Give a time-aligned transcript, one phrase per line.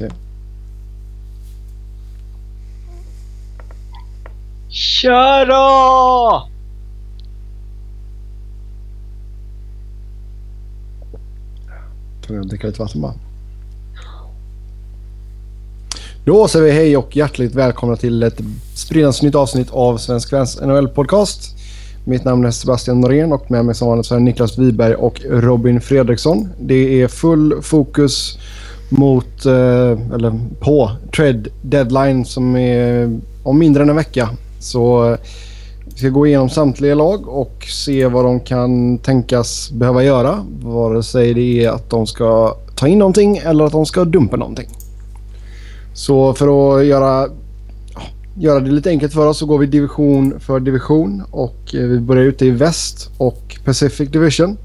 [0.00, 0.10] Okej.
[4.68, 6.48] Kör då!
[12.26, 13.14] Tar jag och dricker lite vatten bara.
[16.24, 18.40] Då säger vi hej och hjärtligt välkomna till ett
[18.74, 21.56] sprillans nytt avsnitt av Svensk Fans NHL-podcast.
[22.04, 25.20] Mitt namn är Sebastian Norén och med mig som vanligt så är Niklas Wiberg och
[25.24, 26.48] Robin Fredriksson.
[26.58, 28.38] Det är full fokus
[28.90, 34.28] mot, eh, eller på, trade deadline som är om mindre än en vecka.
[34.58, 35.16] Så
[35.84, 40.46] vi ska gå igenom samtliga lag och se vad de kan tänkas behöva göra.
[40.62, 44.36] Vare sig det är att de ska ta in någonting eller att de ska dumpa
[44.36, 44.68] någonting.
[45.94, 47.28] Så för att göra,
[48.38, 51.22] göra det lite enkelt för oss så går vi division för division.
[51.30, 54.56] Och eh, vi börjar ute i väst och Pacific Division.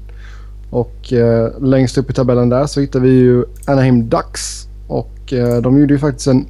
[0.76, 4.68] Och eh, längst upp i tabellen där så hittar vi ju Anaheim Ducks.
[4.88, 6.46] Och eh, de gjorde ju faktiskt en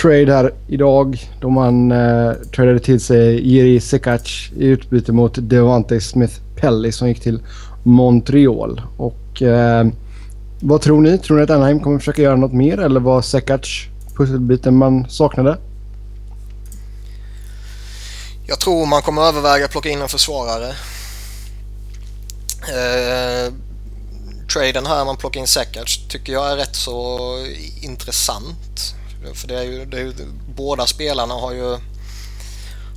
[0.00, 6.00] trade här idag då man eh, tradade till sig Jiri Sekac i utbyte mot Devante
[6.00, 7.40] Smith Pelly som gick till
[7.82, 8.82] Montreal.
[8.96, 9.86] Och eh,
[10.60, 11.18] vad tror ni?
[11.18, 15.58] Tror ni att Anaheim kommer försöka göra något mer eller var Sekac pusselbiten man saknade?
[18.46, 20.74] Jag tror man kommer överväga att plocka in en försvarare.
[22.68, 23.52] Eh,
[24.52, 27.28] traden här man plockar in Sekac tycker jag är rätt så
[27.80, 28.94] intressant.
[29.34, 30.14] För det är ju, det är ju,
[30.56, 31.78] båda spelarna har ju,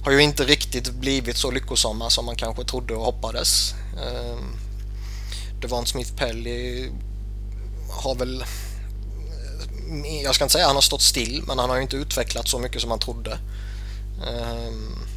[0.03, 3.73] har ju inte riktigt blivit så lyckosamma som man kanske trodde och hoppades.
[3.97, 4.37] Eh,
[5.61, 6.89] Devon Smith Pelly
[7.89, 8.47] har väl eh,
[10.23, 12.51] jag ska inte säga att han har stått still men han har ju inte utvecklats
[12.51, 13.39] så mycket som man trodde.
[14.27, 15.08] Um,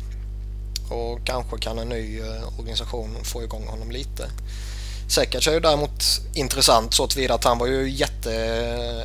[0.93, 4.31] och kanske kan en ny eh, organisation få igång honom lite.
[5.09, 6.05] Säkert är ju däremot
[6.35, 8.35] intressant så tillvida att han var ju jätte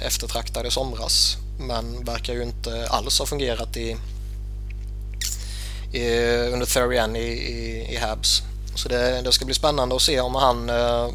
[0.04, 3.98] eftertraktad i somras men verkar ju inte alls ha fungerat i,
[5.94, 6.20] i
[6.54, 8.42] under Therian i, i, i Habs.
[8.76, 11.10] Så det, det, ska bli spännande att se om han eh,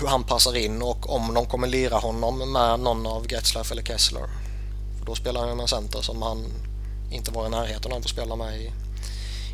[0.00, 3.82] hur han passar in och om de kommer lira honom med någon av Getzlaff eller
[3.82, 4.28] Kessler.
[4.98, 6.44] För då spelar han med en center som han
[7.10, 8.72] inte var i närheten av att spela med i,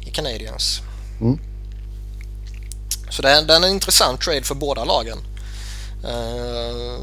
[0.07, 0.81] i Canadiens.
[1.21, 1.39] Mm.
[3.11, 5.19] Så det är, det är en intressant trade för båda lagen.
[6.05, 7.01] Uh,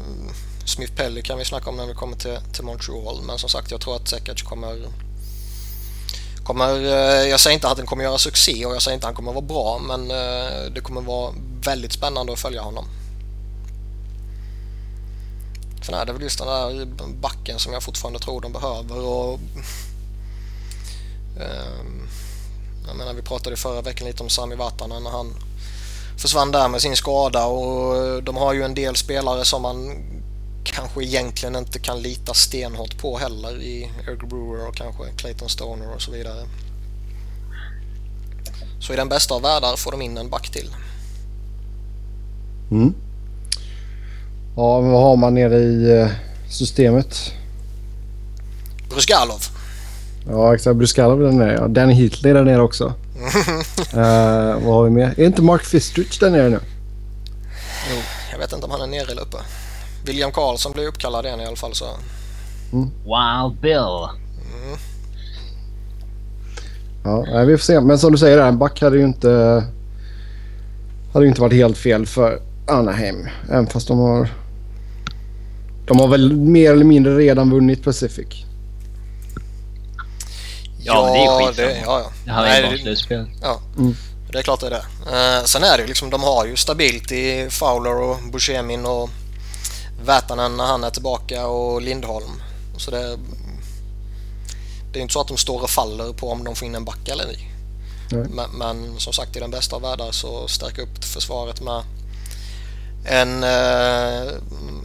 [0.64, 3.70] Smith Pelly kan vi snacka om när vi kommer till, till Montreal men som sagt
[3.70, 4.88] jag tror att Sekac kommer
[6.44, 9.08] kommer, uh, jag säger inte att han kommer göra succé och jag säger inte att
[9.08, 12.84] han kommer vara bra men uh, det kommer vara väldigt spännande att följa honom.
[15.82, 16.86] Sen är det väl just den där
[17.20, 18.98] backen som jag fortfarande tror de behöver.
[18.98, 19.40] Och,
[21.36, 22.08] um,
[22.86, 25.34] jag menar, vi pratade förra veckan lite om Sami Vatanen när han
[26.16, 30.04] försvann där med sin skada och de har ju en del spelare som man
[30.64, 35.94] kanske egentligen inte kan lita stenhårt på heller i Eric Brewer och kanske Clayton Stoner
[35.94, 36.46] och så vidare.
[38.80, 40.70] Så i den bästa av världar får de in en back till.
[42.70, 42.94] Mm.
[44.56, 46.08] Ja, vad har man nere i eh,
[46.48, 47.32] systemet?
[48.90, 49.55] Bruskalov.
[50.28, 50.76] Ja, exakt.
[50.76, 51.54] Bruskalov är där nere.
[51.54, 51.68] Ja.
[51.68, 52.84] Danny är där nere också.
[52.84, 52.92] uh,
[54.64, 55.14] vad har vi mer?
[55.16, 56.58] Är inte Mark Fistrich där nere nu?
[57.90, 58.00] Jo,
[58.32, 59.36] jag vet inte om han är nere eller uppe.
[60.04, 61.84] William Karlsson blev uppkallad igen i alla fall så...
[62.72, 62.84] Mm.
[62.84, 64.08] Wild Bill.
[64.64, 64.78] Mm.
[67.04, 67.80] Ja, vi får se.
[67.80, 69.64] Men som du säger, en back hade ju inte...
[71.12, 73.28] Hade ju inte varit helt fel för Anaheim.
[73.50, 74.28] Även fast de har
[75.86, 78.45] de har väl mer eller mindre redan vunnit Pacific?
[80.86, 81.56] Ja, det är skit.
[81.56, 82.10] Det, ja, ja.
[82.24, 83.30] Det här är bara slutspel.
[83.42, 83.96] Ja, mm.
[84.30, 85.38] det är klart det är det.
[85.38, 89.10] Uh, sen är det ju liksom, de har ju stabilt i Fowler och Buscemin och
[90.04, 92.42] Vätanen när han är tillbaka och Lindholm.
[92.76, 93.18] Så det,
[94.92, 96.84] det är inte så att de står och faller på om de får in en
[96.84, 97.52] back eller ej.
[98.10, 101.82] Men, men, som sagt i den bästa av världar så stärka upp försvaret med
[103.04, 104.32] en, eh,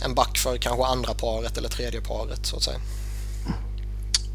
[0.01, 2.79] en back för kanske andra paret eller tredje paret så att säga.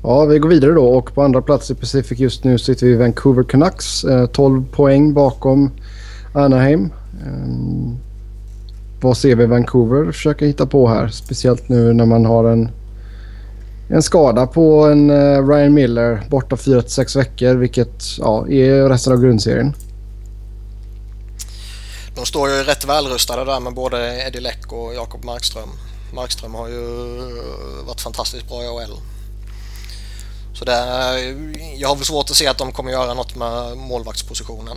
[0.08, 2.92] Ja, vi går vidare då och på andra plats i Pacific just nu sitter vi
[2.92, 4.04] i Vancouver Canucks.
[4.04, 5.70] Eh, 12 poäng bakom
[6.34, 6.92] Anaheim.
[7.20, 7.96] Eh,
[9.00, 11.08] vad ser vi Vancouver försöka hitta på här?
[11.08, 12.70] Speciellt nu när man har en,
[13.88, 19.20] en skada på en eh, Ryan Miller borta 4-6 veckor vilket ja, är resten av
[19.20, 19.74] grundserien.
[22.14, 25.68] De står ju rätt välrustade där med både Eddie Läck och Jakob Markström.
[26.14, 26.82] Markström har ju
[27.86, 29.15] varit fantastiskt bra i AHL.
[30.58, 31.18] Så det är,
[31.80, 34.76] jag har väl svårt att se att de kommer göra något med målvaktspositionen.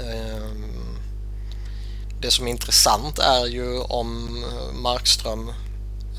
[0.00, 0.98] Ehm,
[2.20, 5.48] det som är intressant är ju om Markström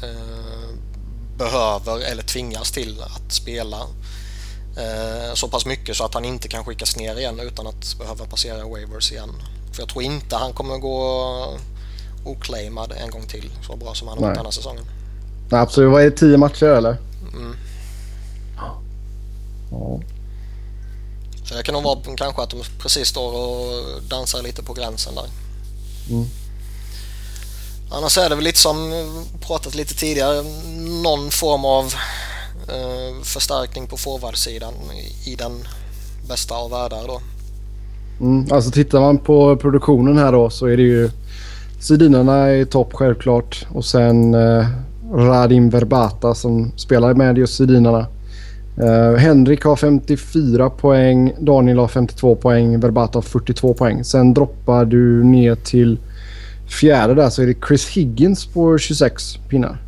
[0.04, 0.70] eh,
[1.38, 3.80] behöver eller tvingas till att spela
[4.78, 8.26] eh, så pass mycket så att han inte kan skickas ner igen utan att behöva
[8.26, 9.32] passera waivers igen.
[9.74, 11.60] För jag tror inte han kommer gå
[12.26, 14.86] oclaimad en gång till så bra som han har varit den här säsongen.
[15.50, 15.92] Nej, absolut.
[15.92, 16.98] Vad är det, tio matcher eller?
[17.34, 17.56] Mm.
[18.58, 18.82] Ja.
[21.44, 25.16] Så det kan nog vara kanske att de precis står och dansar lite på gränsen
[25.16, 25.26] där.
[26.10, 26.26] Mm.
[27.92, 28.94] Annars är det väl lite som
[29.42, 30.44] pratat lite tidigare,
[31.04, 31.86] någon form av
[32.68, 34.74] eh, förstärkning på forwardsidan
[35.26, 35.68] i den
[36.28, 37.22] bästa av världar då.
[38.20, 41.10] Mm, alltså tittar man på produktionen här då så är det ju
[41.80, 44.68] Sedinarna i topp självklart och sen eh,
[45.14, 48.08] Radim Verbata som spelar med just Sedinarna.
[48.82, 54.04] Uh, Henrik har 54 poäng, Daniel har 52 poäng, Verbata har 42 poäng.
[54.04, 55.98] Sen droppar du ner till
[56.80, 59.82] fjärde där så är det Chris Higgins på 26 pinnar.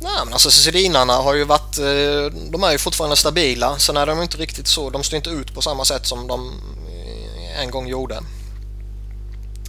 [0.00, 3.78] Nej men alltså Sedinarna har ju varit, eh, de är ju fortfarande stabila.
[3.78, 6.40] Sen är de inte riktigt så, de står inte ut på samma sätt som de
[6.88, 8.18] eh, en gång gjorde.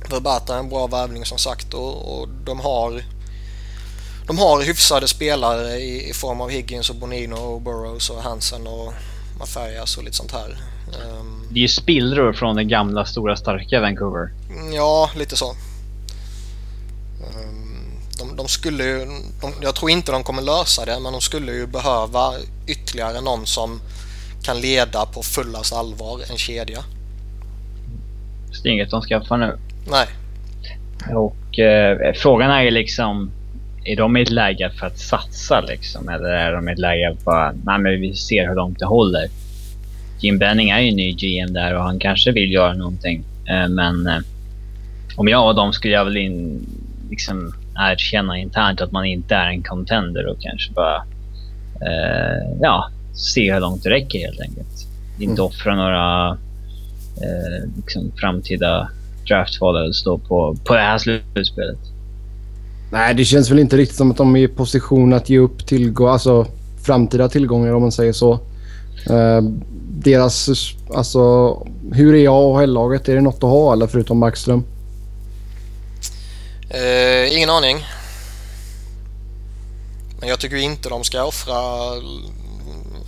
[0.09, 3.03] Verbata är en bra värvning som sagt och, och de har
[4.27, 8.67] de har hyfsade spelare i, i, form av Higgins och Bonino och Burrows och Hansen
[8.67, 8.93] och
[9.39, 10.57] Mathias och lite sånt här.
[11.19, 14.29] Um, det är ju spillror från den gamla stora starka Vancouver.
[14.73, 15.49] Ja, lite så.
[17.35, 19.05] Um, de, de, skulle ju,
[19.41, 22.33] de, jag tror inte de kommer lösa det, men de skulle ju behöva
[22.67, 23.81] ytterligare någon som
[24.43, 26.83] kan leda på fullast allvar en kedja.
[28.63, 29.57] Det är inget de skaffar nu.
[29.89, 30.07] Nej.
[31.15, 33.31] Och eh, frågan är ju liksom
[33.87, 36.09] är de i ett läge för att satsa liksom?
[36.09, 38.85] Eller är de i ett läge att bara, nej men vi ser hur långt det
[38.85, 39.27] håller.
[40.19, 43.23] Jim Benning är ju ny GM där och han kanske vill göra någonting.
[43.49, 44.19] Eh, men eh,
[45.15, 46.65] om jag och dem skulle jag väl in,
[47.09, 50.95] liksom erkänna internt att man inte är en contender och kanske bara
[51.81, 54.87] eh, ja, se hur långt det räcker helt enkelt.
[55.19, 55.45] Inte mm.
[55.45, 56.37] offra några
[57.75, 58.89] liksom framtida
[59.27, 61.96] draftval eller stå på, på det här slutspelet.
[62.91, 65.67] Nej, det känns väl inte riktigt som att de är i position att ge upp
[65.67, 66.47] tillgång, alltså
[66.83, 68.33] framtida tillgångar om man säger så.
[69.09, 69.41] Eh,
[69.89, 70.49] deras,
[70.93, 71.53] alltså
[71.91, 74.63] hur är jag och laget Är det något att ha eller förutom Markström?
[76.69, 77.77] Eh, ingen aning.
[80.19, 81.55] Men jag tycker inte de ska offra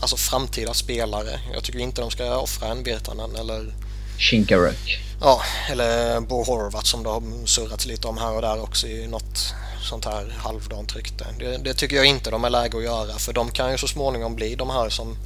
[0.01, 1.39] alltså framtida spelare.
[1.53, 3.73] Jag tycker inte de ska offra en Virtanen eller
[4.19, 4.99] Shinkaruk.
[5.21, 9.07] Ja, eller Bo Horvat som det har surrats lite om här och där också i
[9.07, 11.25] något sånt här halvdant rykte.
[11.39, 13.87] Det, det, tycker jag inte de är läge att göra för de kan ju så
[13.87, 15.17] småningom bli de här som...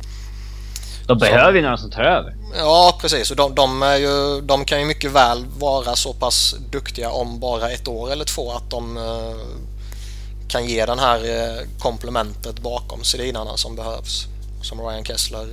[1.07, 2.35] De behöver ju några som tar över.
[2.57, 3.31] Ja, precis.
[3.31, 7.39] Och de, de, är ju, de kan ju mycket väl vara så pass duktiga om
[7.39, 9.35] bara ett år eller två att de uh,
[10.47, 14.25] kan ge den här uh, komplementet bakom sedinarna som behövs.
[14.61, 15.47] Som Ryan Kessler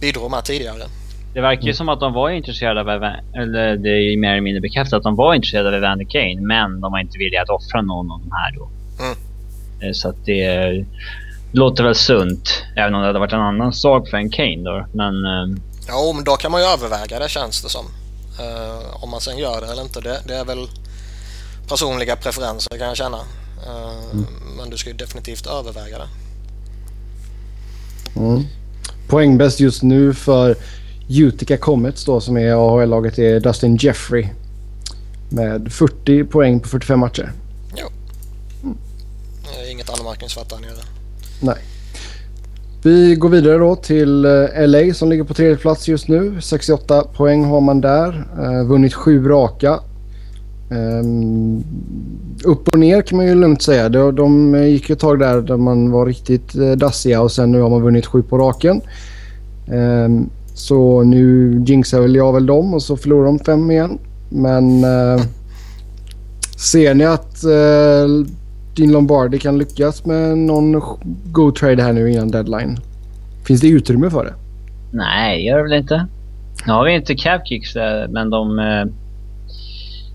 [0.00, 0.86] bidrog med tidigare.
[1.34, 1.74] Det verkar ju mm.
[1.74, 2.88] som att de var intresserade av,
[3.34, 6.40] eller det är ju mer eller mindre bekräftat att de var intresserade av Evander Kane,
[6.40, 8.68] men de var inte villiga att offra någon av de här då.
[9.04, 9.16] Mm.
[9.80, 10.46] Eh, så att det,
[11.52, 14.62] det, låter väl sunt, även om det hade varit en annan sak för en Kane
[14.62, 14.86] då.
[14.92, 15.24] Men...
[15.24, 15.58] Eh,
[15.88, 17.84] ja, men då kan man ju överväga det känns det som.
[18.40, 20.68] Uh, om man sen gör det eller inte, det, det, är väl
[21.68, 23.16] personliga preferenser kan jag känna.
[23.16, 24.26] Uh, mm.
[24.58, 26.08] Men du ska ju definitivt överväga det.
[28.20, 28.42] Mm.
[29.08, 30.56] Poängbäst just nu för
[31.08, 34.28] Utica Comets då som är AHL-laget är Dustin Jeffrey.
[35.28, 37.32] Med 40 poäng på 45 matcher.
[37.76, 37.86] Jo.
[38.62, 38.76] Mm.
[39.72, 40.84] Inget anmärkningsvärt där nere.
[41.40, 41.58] Nej.
[42.82, 46.40] Vi går vidare då till eh, LA som ligger på tredje plats just nu.
[46.40, 48.28] 68 poäng har man där.
[48.38, 49.80] Uh, vunnit sju raka.
[50.70, 51.64] Um,
[52.44, 53.88] upp och ner kan man ju lugnt säga.
[53.88, 57.60] De, de gick ett tag där, där man var riktigt uh, dassiga och sen nu
[57.60, 58.80] har man vunnit sju på raken.
[59.68, 63.98] Um, så nu jinxar väl jag väl dem och så förlorar de fem igen.
[64.28, 65.22] Men eh,
[66.56, 68.26] ser ni att eh,
[68.76, 70.82] din Lombardi kan lyckas med någon
[71.32, 72.78] go trade här nu innan deadline?
[73.46, 74.34] Finns det utrymme för det?
[74.92, 76.06] Nej, det gör det väl inte.
[76.66, 78.84] Nu har vi inte cap kicks där, men de, eh,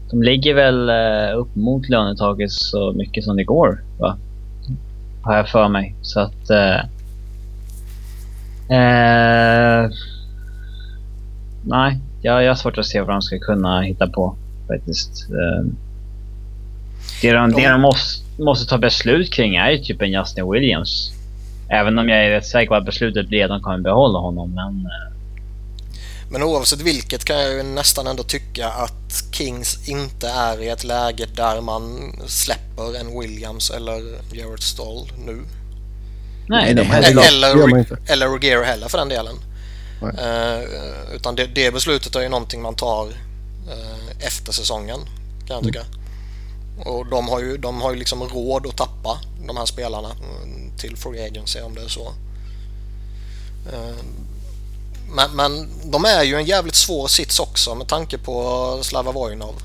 [0.10, 3.84] de ligger väl eh, upp mot lönetaket så mycket som det går.
[4.00, 4.18] Va?
[5.22, 5.96] Har jag för mig.
[6.02, 6.50] Så att...
[6.50, 6.80] Eh,
[8.78, 9.39] eh,
[11.70, 14.36] nej, jag, jag har svårt att se vad de ska kunna hitta på
[14.68, 15.30] faktiskt.
[15.30, 15.66] Eh,
[17.22, 21.12] det de, det de måste, måste ta beslut kring är typ en Justin Williams.
[21.70, 24.56] Även om jag är rätt säker på att beslutet blir att de kommer behålla honom.
[24.56, 25.16] Men, eh.
[26.32, 30.84] Men oavsett vilket kan jag ju nästan ändå tycka att Kings inte är i ett
[30.84, 35.42] läge där man släpper en Williams eller Jarrett Stall nu.
[36.48, 37.98] Nej, de Eller, inte.
[38.08, 39.36] eller Rogero heller för den delen.
[40.02, 43.08] Eh, utan det, det beslutet är ju någonting man tar
[43.70, 45.00] eh, efter säsongen
[45.48, 45.86] kan jag tycka.
[46.86, 50.78] Och de har ju, de har ju liksom råd att tappa de här spelarna mm,
[50.78, 52.14] till Free Agency om det är så.
[53.74, 53.96] Eh,
[55.12, 59.56] men, men de är ju en jävligt svår sits också med tanke på Slava Vojnov.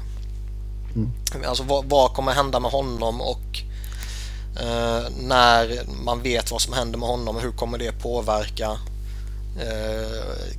[1.47, 3.63] Alltså vad, vad kommer hända med honom och
[4.61, 8.79] eh, när man vet vad som händer med honom, hur kommer det påverka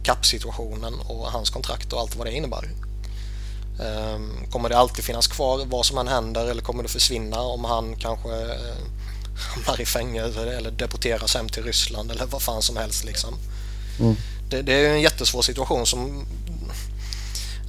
[0.04, 2.70] kappsituationen och hans kontrakt och allt vad det innebär.
[3.80, 7.64] Eh, kommer det alltid finnas kvar vad som än händer eller kommer det försvinna om
[7.64, 8.76] han kanske eh,
[9.36, 13.34] hamnar i fängelse eller deporteras hem till Ryssland eller vad fan som helst liksom.
[14.00, 14.16] Mm.
[14.50, 16.26] Det, det är en jättesvår situation som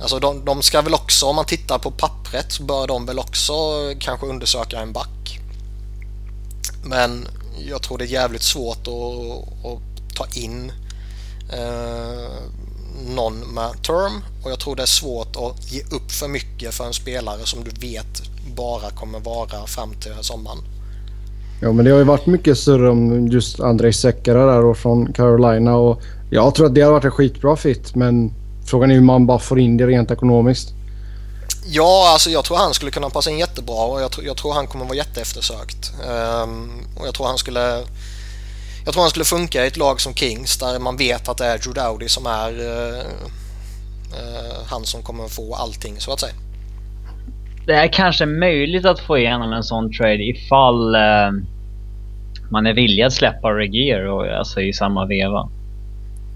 [0.00, 3.18] Alltså de, de ska väl också, om man tittar på pappret, så bör de väl
[3.18, 3.52] också
[3.99, 5.40] kanske undersöka en back.
[6.85, 7.28] Men
[7.59, 10.73] jag tror det är jävligt svårt att, att ta in
[11.53, 12.31] eh,
[13.15, 16.85] någon med term och jag tror det är svårt att ge upp för mycket för
[16.87, 18.23] en spelare som du vet
[18.57, 20.59] bara kommer vara fram till sommaren.
[21.62, 25.12] Ja, men det har ju varit mycket surr om just Andrei Sekera där och från
[25.12, 26.00] Carolina och
[26.31, 28.33] jag tror att det har varit en skitbra fit men
[28.67, 30.69] frågan är hur man bara får in det rent ekonomiskt.
[31.69, 34.53] Ja, alltså jag tror han skulle kunna passa in jättebra och jag, tror- jag tror
[34.53, 35.93] han kommer vara jätteeftersökt.
[36.09, 37.83] Ehm, och jag tror han skulle
[38.87, 41.47] jag tror han skulle funka i ett lag som Kings där man vet att det
[41.47, 42.99] är Drew Dowdy som är eh,
[44.19, 46.33] eh, han som kommer få allting så att säga.
[47.66, 51.31] Det är kanske möjligt att få igenom en sån trade ifall eh,
[52.50, 55.49] man är villig att släppa Regier och, alltså, i samma veva.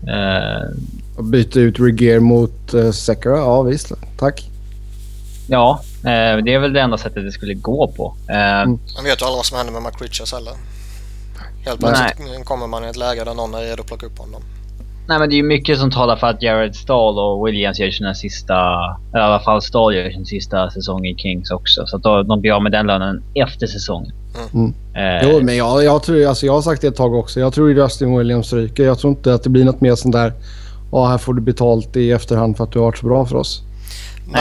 [0.08, 0.68] Eh,
[1.16, 3.92] Och byta ut Regier mot uh, Sekera, ja visst.
[4.18, 4.50] Tack.
[5.48, 8.14] ja, eh, det är väl det enda sättet det skulle gå på.
[8.28, 8.78] Eh, Mm.
[8.96, 10.52] Man vet ju aldrig vad som händer med McRitches heller.
[11.64, 11.90] Helt Nej.
[12.16, 14.42] plötsligt kommer man i ett läge där någon är redo att plocka upp honom.
[15.08, 17.90] Nej men det är ju mycket som talar för att Jared Stahl och Williams gör
[17.90, 18.54] sina sista,
[19.12, 21.86] eller i alla fall Stahl gör sin sista säsong i Kings också.
[21.86, 24.12] Så att då, de blir av med den lönen efter säsongen.
[24.54, 24.74] Mm.
[24.94, 27.40] Eh, Jo, men jag, jag, tror, alltså jag har sagt det ett tag också.
[27.40, 28.84] Jag tror ju Justin Williams ryker.
[28.84, 30.32] Jag tror inte att det blir något mer sånt där.
[30.92, 33.36] Ja, här får du betalt i efterhand för att du har varit så bra för
[33.36, 33.62] oss.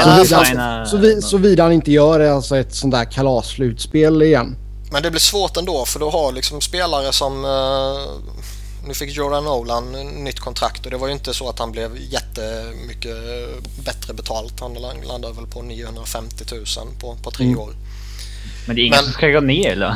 [0.03, 4.55] Så vid- signar- Så vi, såvida han inte gör alltså ett sånt där kalasslutspel igen.
[4.91, 7.45] Men det blir svårt ändå för du har liksom spelare som...
[7.45, 8.25] Eh,
[8.87, 9.91] nu fick Jordan Nolan
[10.23, 13.15] nytt kontrakt och det var ju inte så att han blev jättemycket
[13.85, 14.59] bättre betalt.
[14.59, 14.73] Han
[15.07, 16.65] landade väl på 950 000
[17.01, 17.59] på, på tre Mm.
[17.59, 17.69] år.
[18.67, 19.95] Men det är ingen men- som ska gå ner i lön.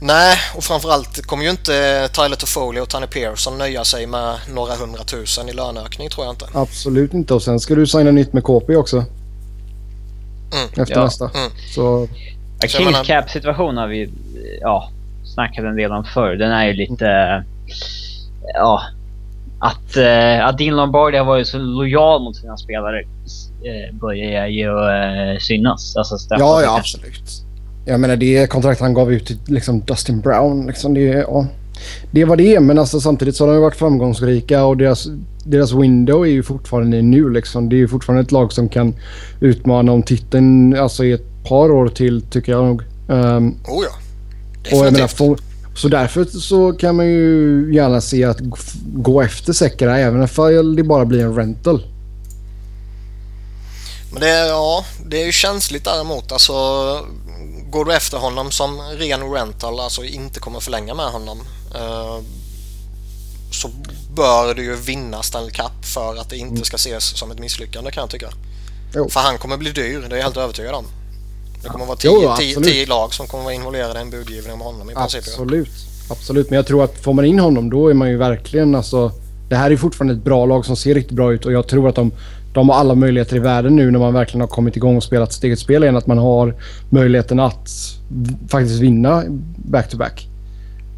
[0.00, 4.74] Nej, och framförallt kommer ju inte Tyler Toffoli och Tony Pearson nöja sig med några
[4.76, 6.46] hundratusen i löneökning tror jag inte.
[6.54, 7.34] Absolut inte.
[7.34, 8.96] Och sen ska du signa nytt med KP också.
[8.96, 10.68] Mm.
[10.82, 11.04] Efter Ja.
[11.04, 11.24] nästa.
[11.34, 11.50] Mm.
[11.74, 12.08] Så
[12.60, 14.10] Ja, Så jag menar- Kings cap situation har vi
[14.60, 14.90] ja,
[15.24, 16.36] snackat en del om förr.
[16.36, 17.44] Den är ju lite...
[18.54, 18.82] Ja.
[19.58, 23.00] Att, eh, att Dean Lombardi har varit så lojal mot sina spelare
[23.62, 25.96] eh, börjar ju eh, synas.
[25.96, 26.98] Alltså, ja, det ja kanske.
[26.98, 27.42] absolut.
[27.84, 30.66] Jag menar det kontrakt han gav ut till liksom Dustin Brown.
[30.66, 31.46] Liksom det, ja,
[32.10, 32.60] det var det.
[32.60, 35.06] Men alltså, samtidigt så har de varit framgångsrika och deras,
[35.44, 37.30] deras window är ju fortfarande nu.
[37.30, 37.68] Liksom.
[37.68, 38.94] Det är ju fortfarande ett lag som kan
[39.40, 42.82] utmana om titeln alltså, i ett par år till tycker jag nog.
[43.06, 44.05] Um, Oh ja,
[44.72, 45.36] Och jag menar, få,
[45.76, 48.38] så därför så kan man ju gärna se att
[48.84, 51.82] gå efter Sekera även ifall det bara blir en rental.
[54.12, 56.32] Men det är, ja, det är ju känsligt däremot.
[56.32, 56.52] Alltså,
[57.70, 61.38] går du efter honom som ren rental, alltså inte kommer förlänga med honom,
[61.74, 62.18] eh,
[63.52, 63.70] så
[64.14, 67.90] bör du ju vinna Stanley Cup för att det inte ska ses som ett misslyckande
[67.90, 68.28] kan jag tycka.
[68.94, 69.08] Jo.
[69.08, 70.86] För han kommer bli dyr, det är jag helt övertygad om.
[71.66, 72.68] Det kommer vara tio, absolut.
[72.68, 75.24] tio lag som kommer vara involverade i en budgivning med honom i princip.
[75.26, 75.68] Absolut.
[76.10, 79.12] Absolut, men jag tror att får man in honom då är man ju verkligen alltså...
[79.48, 81.88] Det här är fortfarande ett bra lag som ser riktigt bra ut och jag tror
[81.88, 82.12] att de,
[82.52, 85.32] de har alla möjligheter i världen nu när man verkligen har kommit igång och spelat
[85.32, 85.96] sitt eget spel igen.
[85.96, 86.54] Att man har
[86.90, 87.70] möjligheten att
[88.48, 89.22] faktiskt vinna
[89.56, 90.28] back-to-back.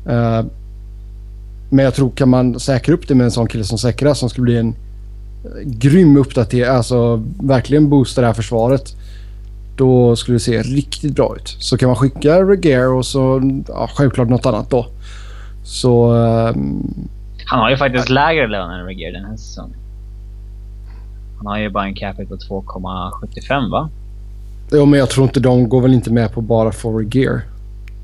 [0.06, 0.44] Eh,
[1.70, 4.30] men jag tror kan man säkra upp det med en sån kille som Sekera som
[4.30, 8.94] skulle bli en eh, grym uppdatering, alltså verkligen boosta det här försvaret.
[9.78, 11.56] Då skulle det se riktigt bra ut.
[11.58, 14.86] Så kan man skicka Regier och så ja, självklart något annat då.
[15.64, 16.82] Så ehm,
[17.46, 19.76] Han har ju faktiskt lägre lön än Regier den här säsongen.
[21.36, 23.90] Han har ju bara en cap rate på 2,75 va?
[24.72, 27.40] jo, men jag tror inte de går väl inte med på bara for Regier.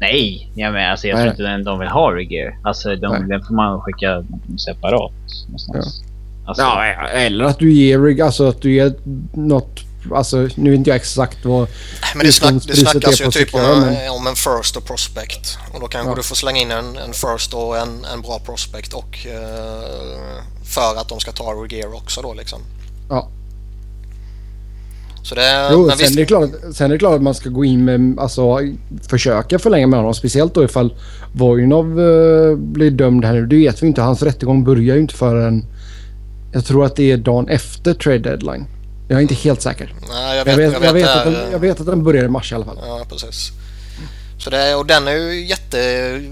[0.01, 1.23] Nej, jag, menar, alltså, jag Nej.
[1.23, 2.59] tror inte den- de vill ha Regier.
[2.63, 4.25] Alltså de, den får man skicka
[4.67, 5.13] separat
[5.47, 6.03] någonstans.
[6.47, 8.93] Alltså, Ja, eller att du ger, alltså att du ger
[9.33, 9.81] något,
[10.13, 11.69] alltså nu vet inte jag exakt vad
[12.15, 15.59] Men det, snack, det snackas ju typ om, men- om en first och prospect.
[15.73, 16.17] Och då kanske Ja.
[16.17, 21.01] du får slänga in en, en first och en, en bra prospect och eh, för
[21.01, 22.59] att de ska ta Regear också då liksom.
[23.09, 23.29] Ja.
[25.23, 25.69] Så det...
[25.73, 27.85] Jo, sen, visst, är det klart, sen är det klart att man ska gå in
[27.85, 28.59] med, alltså
[29.09, 30.15] försöka förlänga med honom.
[30.15, 30.95] Speciellt då ifall
[31.33, 33.47] Vojnov uh, blir dömd här nu.
[33.47, 34.03] Det vet vi inte.
[34.03, 35.65] Hans rättegång börjar ju inte förrän...
[36.53, 38.67] Jag tror att det är dagen efter trade deadline.
[39.09, 39.95] Jag är inte helt säker.
[40.09, 42.25] nej, jag Jag vet, vet, jag vet, det att, den, jag vet att den börjar
[42.25, 42.79] i mars i alla fall.
[42.87, 43.51] Ja, precis.
[44.39, 46.23] Så det, och den är ju jätte...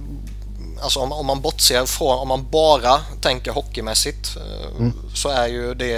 [0.81, 5.75] Alltså om, om man bortser från, om man bara tänker hockeymässigt eh, så är ju
[5.75, 5.95] det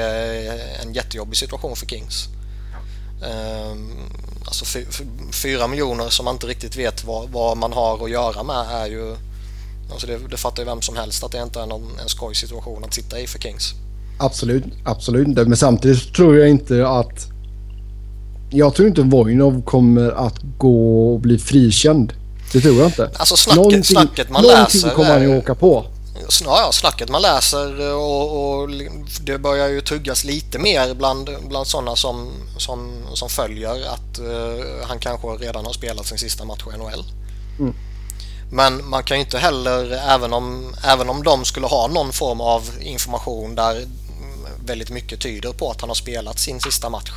[0.83, 2.28] en jättejobbig situation för Kings.
[3.25, 3.90] Ehm,
[4.47, 8.11] Alltså fy, fy, fyra miljoner som man inte riktigt vet vad, vad man har att
[8.11, 9.16] göra med är ju...
[9.90, 12.35] Alltså det, det fattar ju vem som helst att det inte är någon, en skoj
[12.35, 13.75] situation att sitta i för Kings.
[14.18, 15.44] Absolut, absolut inte.
[15.44, 17.26] Men samtidigt tror jag inte att...
[18.50, 22.12] Jag tror inte Vojnov kommer att gå och bli frikänd.
[22.52, 23.11] Det tror jag inte.
[23.16, 24.90] Alltså snacket, snacket man någonting läser...
[24.90, 25.85] kommer han ju är- åka på.
[26.44, 28.68] Ja, snacket man läser och, och
[29.21, 34.87] det börjar ju tuggas lite mer bland, bland sådana som, som, som följer att eh,
[34.88, 37.04] han kanske redan har spelat sin sista match i NHL.
[37.59, 37.75] Mm.
[38.50, 42.40] Men man kan ju inte heller, även om, även om de skulle ha någon form
[42.40, 43.85] av information där
[44.66, 47.11] väldigt mycket tyder på att han har spelat sin sista match.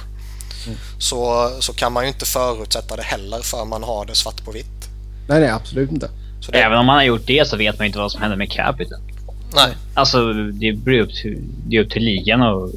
[0.66, 0.78] Mm.
[1.00, 4.52] Så, så kan man ju inte förutsätta det heller för man har det svart på
[4.52, 4.90] vitt.
[5.28, 6.10] Nej, nej, absolut inte.
[6.42, 8.38] Så det, Även om man har gjort det så vet man inte vad som händer
[8.38, 9.02] med capiten.
[9.56, 11.38] nej, Alltså det blir upp till,
[11.68, 12.72] det är upp till ligan att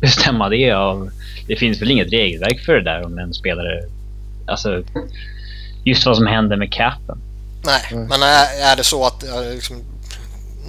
[0.00, 0.70] bestämma det.
[0.72, 1.10] Av,
[1.46, 3.82] det finns väl inget regelverk för det där om en spelare...
[4.46, 4.82] Alltså
[5.84, 7.18] just vad som händer med capen.
[7.64, 8.08] Nej, Mm.
[8.08, 9.76] men är, är det så att eh, liksom,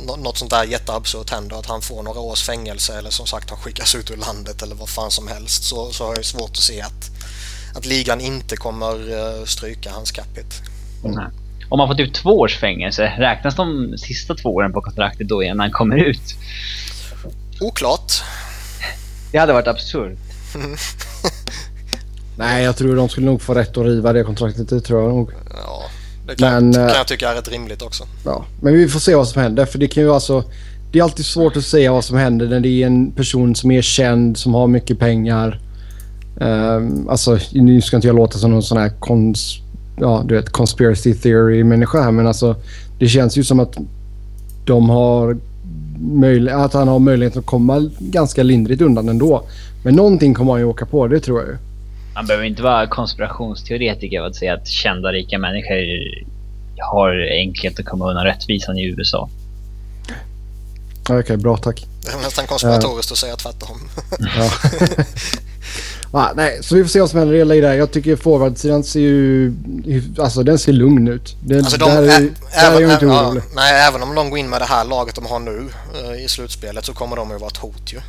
[0.06, 3.60] något sånt där jätteabsurt händer, att han får några års fängelse eller som sagt han
[3.60, 6.58] skickas ut ur landet eller vad fan som helst så, så har jag svårt att
[6.58, 7.12] se att,
[7.75, 10.56] att ligan inte kommer eh, stryka hans capita.
[11.04, 11.27] Nej.
[11.70, 15.43] Om man får typ två års fängelse, räknas de sista två åren på kontraktet då
[15.43, 16.36] igen när han kommer ut?
[17.62, 18.12] Oklart.
[19.32, 20.17] Det hade varit absurt.
[22.38, 24.69] Nej, jag tror de skulle nog få rätt att riva det kontraktet.
[24.69, 25.32] Det tror jag nog.
[25.50, 25.89] Ja,
[26.28, 28.04] det kan, Men, kan eh, jag tycka är rätt rimligt också.
[28.26, 29.66] Ja, men vi får se vad som händer.
[29.66, 30.44] För det kan ju alltså...
[30.92, 33.72] Det är alltid svårt att säga vad som händer när det är en person som
[33.72, 35.60] är känd, som har mycket pengar.
[36.36, 39.58] Um, alltså, nu ska inte jag låta som någon sån här kons...
[40.00, 42.56] Ja, du vet, conspiracy theory-människa här, men alltså...
[43.00, 43.78] Det känns ju som att
[44.66, 45.38] de har...
[46.52, 49.44] Att han har möjlighet att komma ganska lindrigt undan ändå.
[49.84, 51.58] Men någonting kommer han ju åka på, det tror jag ju.
[52.17, 55.77] Man behöver inte vara konspirationsteoretiker för att säga att kända rika människor
[56.91, 59.30] har enkelhet att komma undan rättvisan i USA.
[61.10, 61.86] Okej, bra tack.
[62.06, 63.77] Det är nästan konspiratoriskt att säga tvärtom.
[64.19, 64.49] Ja.
[66.19, 67.73] ah, nej, så vi får se vad som händer i det där.
[67.73, 69.53] Jag tycker forwardsidan ser ju...
[70.19, 71.36] Alltså den ser lugn ut.
[71.45, 73.43] Den, Alltså de, där, är, ä, där är även, jag inte ja, orolig.
[73.56, 75.69] nej, även om de går in med det här laget de har nu
[76.03, 77.99] eh, i slutspelet så kommer de ju vara ett hot ju.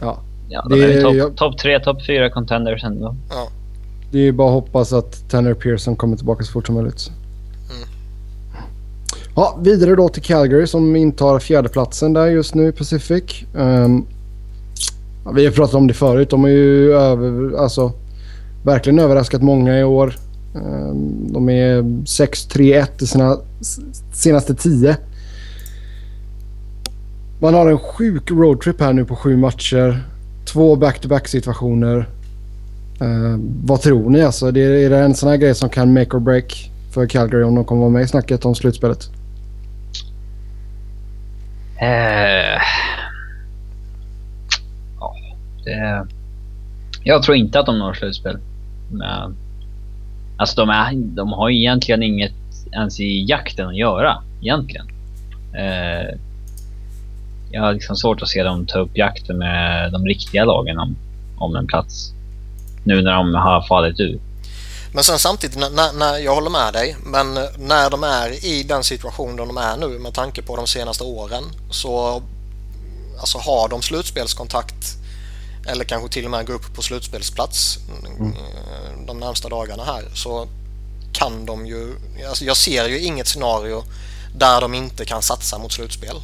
[0.00, 3.16] Ja, Ja, de Det- är topp jag- top tre, topp fyra contenders ändå
[4.10, 7.10] det är bara att hoppas att Tanner Pearson kommer tillbaka så fort som möjligt.
[7.70, 7.88] Mm.
[9.36, 13.44] Ja, vidare då till Calgary som intar fjärdeplatsen där just nu i Pacific.
[13.54, 14.06] Um,
[15.24, 16.30] ja, vi har pratat om det förut.
[16.30, 17.92] De har ju över, alltså,
[18.64, 20.16] verkligen överraskat många i år.
[20.54, 23.38] Um, de är 6-3-1 i sina
[24.12, 24.96] senaste 10.
[27.40, 30.04] Man har en sjuk roadtrip här nu på sju matcher.
[30.44, 32.08] Två back-to-back situationer.
[33.02, 34.50] Uh, vad tror ni alltså?
[34.50, 37.54] Det är, det en sån här grej som kan make or break för Calgary om
[37.54, 39.10] de kommer vara med i snacket om slutspelet?
[41.82, 42.60] Uh,
[45.00, 45.14] ja,
[45.64, 46.06] det,
[47.02, 48.38] jag tror inte att de når slutspel.
[48.90, 49.36] Men,
[50.36, 52.32] alltså de, är, de har egentligen inget
[52.72, 54.22] ens i jakten att göra.
[54.40, 54.86] Egentligen.
[55.54, 56.18] Uh,
[57.50, 60.96] jag har liksom svårt att se dem ta upp jakten med de riktiga lagen om,
[61.38, 62.14] om en plats.
[62.84, 64.20] Nu när de har fallit ur.
[64.92, 68.84] Men sen samtidigt, när, när, jag håller med dig, men när de är i den
[68.84, 72.22] situationen de är nu med tanke på de senaste åren så
[73.20, 74.94] alltså har de slutspelskontakt
[75.66, 77.78] eller kanske till och med gå upp på slutspelsplats
[78.18, 78.32] Mm.
[78.32, 80.48] eh, de närmsta dagarna här så
[81.12, 81.94] kan de ju,
[82.28, 83.84] alltså jag ser ju inget scenario
[84.34, 86.16] där de inte kan satsa mot slutspel.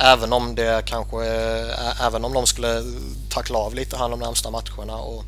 [0.00, 2.82] Även om det kanske, ä- även om de skulle
[3.30, 5.24] tackla av lite här de närmsta matcherna och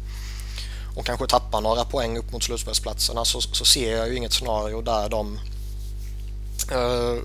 [0.98, 4.82] och kanske tappar några poäng upp mot slutspelsplatserna så, så ser jag ju inget scenario
[4.82, 5.38] där de
[6.72, 7.22] eh,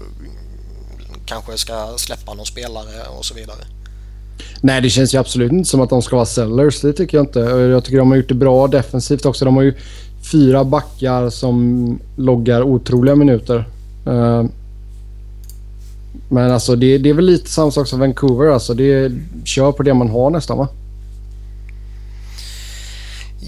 [1.26, 3.60] kanske ska släppa någon spelare och så vidare.
[4.62, 6.82] Nej, det känns ju absolut inte som att de ska vara sellers.
[6.82, 7.40] Det tycker jag inte.
[7.40, 9.46] Jag tycker de har gjort det bra defensivt också.
[9.46, 9.74] De har ju
[10.32, 13.66] fyra backar som loggar otroliga minuter.
[14.06, 14.44] Eh,
[16.30, 18.48] men alltså det, det, är väl lite samma sak som Vancouver.
[18.48, 19.12] Alltså det
[19.46, 20.68] kör på det man har nästan va?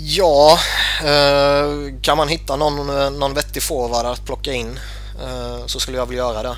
[0.08, 0.58] Ja,
[1.04, 2.88] uh, kan man hitta någon,
[3.20, 6.56] någon vettig forward att plocka in uh, så skulle jag vilja göra det.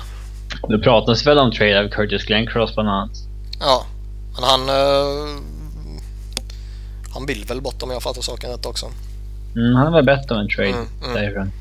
[0.68, 3.10] Det pratas väl om trade av Curtis Glencross bland annat?
[3.60, 3.86] Ja,
[4.34, 4.60] men han...
[7.14, 8.86] Han vill väl bort om jag fattar saken rätt också.
[9.56, 11.14] Mm, han var bättre än trade mm, mm.
[11.14, 11.52] därifrån.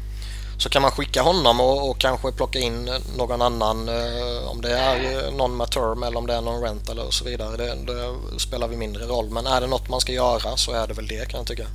[0.58, 4.78] Så kan man skicka honom och, och kanske plocka in någon annan, uh, om det
[4.78, 7.58] är någon med term eller om det är någon rental och så vidare.
[7.58, 9.30] Det, det, spelar vi mindre roll.
[9.30, 11.68] Men är det något man ska göra så är det väl det kan jag tycka.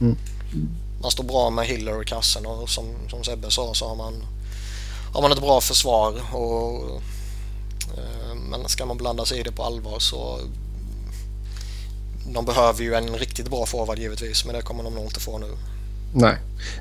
[0.00, 0.16] Mm.
[1.02, 4.26] Man står bra med Hiller i kassen och som, som Sebbe sa så har man,
[5.14, 6.34] har man ett bra försvar.
[6.34, 6.84] Och,
[7.98, 10.40] uh, men ska man blanda sig i det på allvar så
[12.32, 15.38] de behöver ju en riktigt bra forward givetvis, men det kommer de nog inte få
[15.38, 15.56] nu.
[16.12, 16.34] Nej.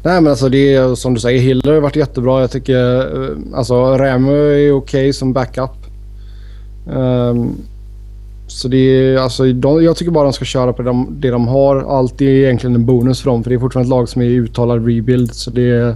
[0.03, 1.39] Nej, men alltså det är som du säger.
[1.39, 2.41] Hiller har varit jättebra.
[2.41, 5.71] Jag tycker eh, alltså Rämö är okej okay som backup.
[6.89, 7.55] Um,
[8.47, 11.29] så det är alltså de, jag tycker bara de ska köra på det de, det
[11.29, 11.97] de har.
[11.97, 14.25] Allt är egentligen en bonus för dem för det är fortfarande ett lag som är
[14.25, 15.33] uttalad rebuild.
[15.33, 15.95] Så det,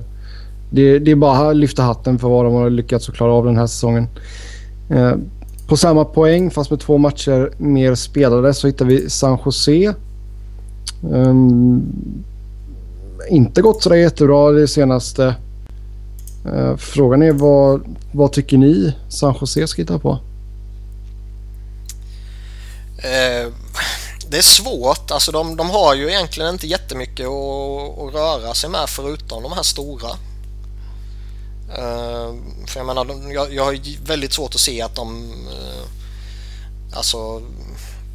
[0.69, 3.45] det, det är bara att lyfta hatten för vad de har lyckats att klara av
[3.45, 4.07] den här säsongen.
[4.91, 5.13] Uh,
[5.67, 9.93] på samma poäng, fast med två matcher mer spelade, så hittar vi San Jose.
[11.11, 11.83] Um,
[13.29, 15.35] inte gått sådär jättebra det senaste.
[16.45, 20.11] Uh, frågan är vad, vad tycker ni San Jose ska hitta på?
[22.97, 23.53] Uh,
[24.29, 25.11] det är svårt.
[25.11, 29.51] Alltså de, de har ju egentligen inte jättemycket att, att röra sig med förutom de
[29.51, 30.09] här stora.
[31.69, 32.35] Uh,
[32.67, 35.33] för jag menar, jag, jag har väldigt svårt att se att de...
[36.93, 37.41] Alltså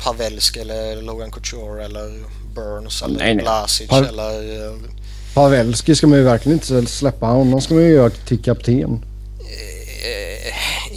[0.04, 3.42] Pavelsk eller Logan Couture eller Burns eller nej, nej.
[3.42, 4.95] Blasic pa eller...
[5.36, 7.26] Pavelski ska man ju verkligen inte släppa.
[7.26, 9.04] Honom ska man ju göra till kapten.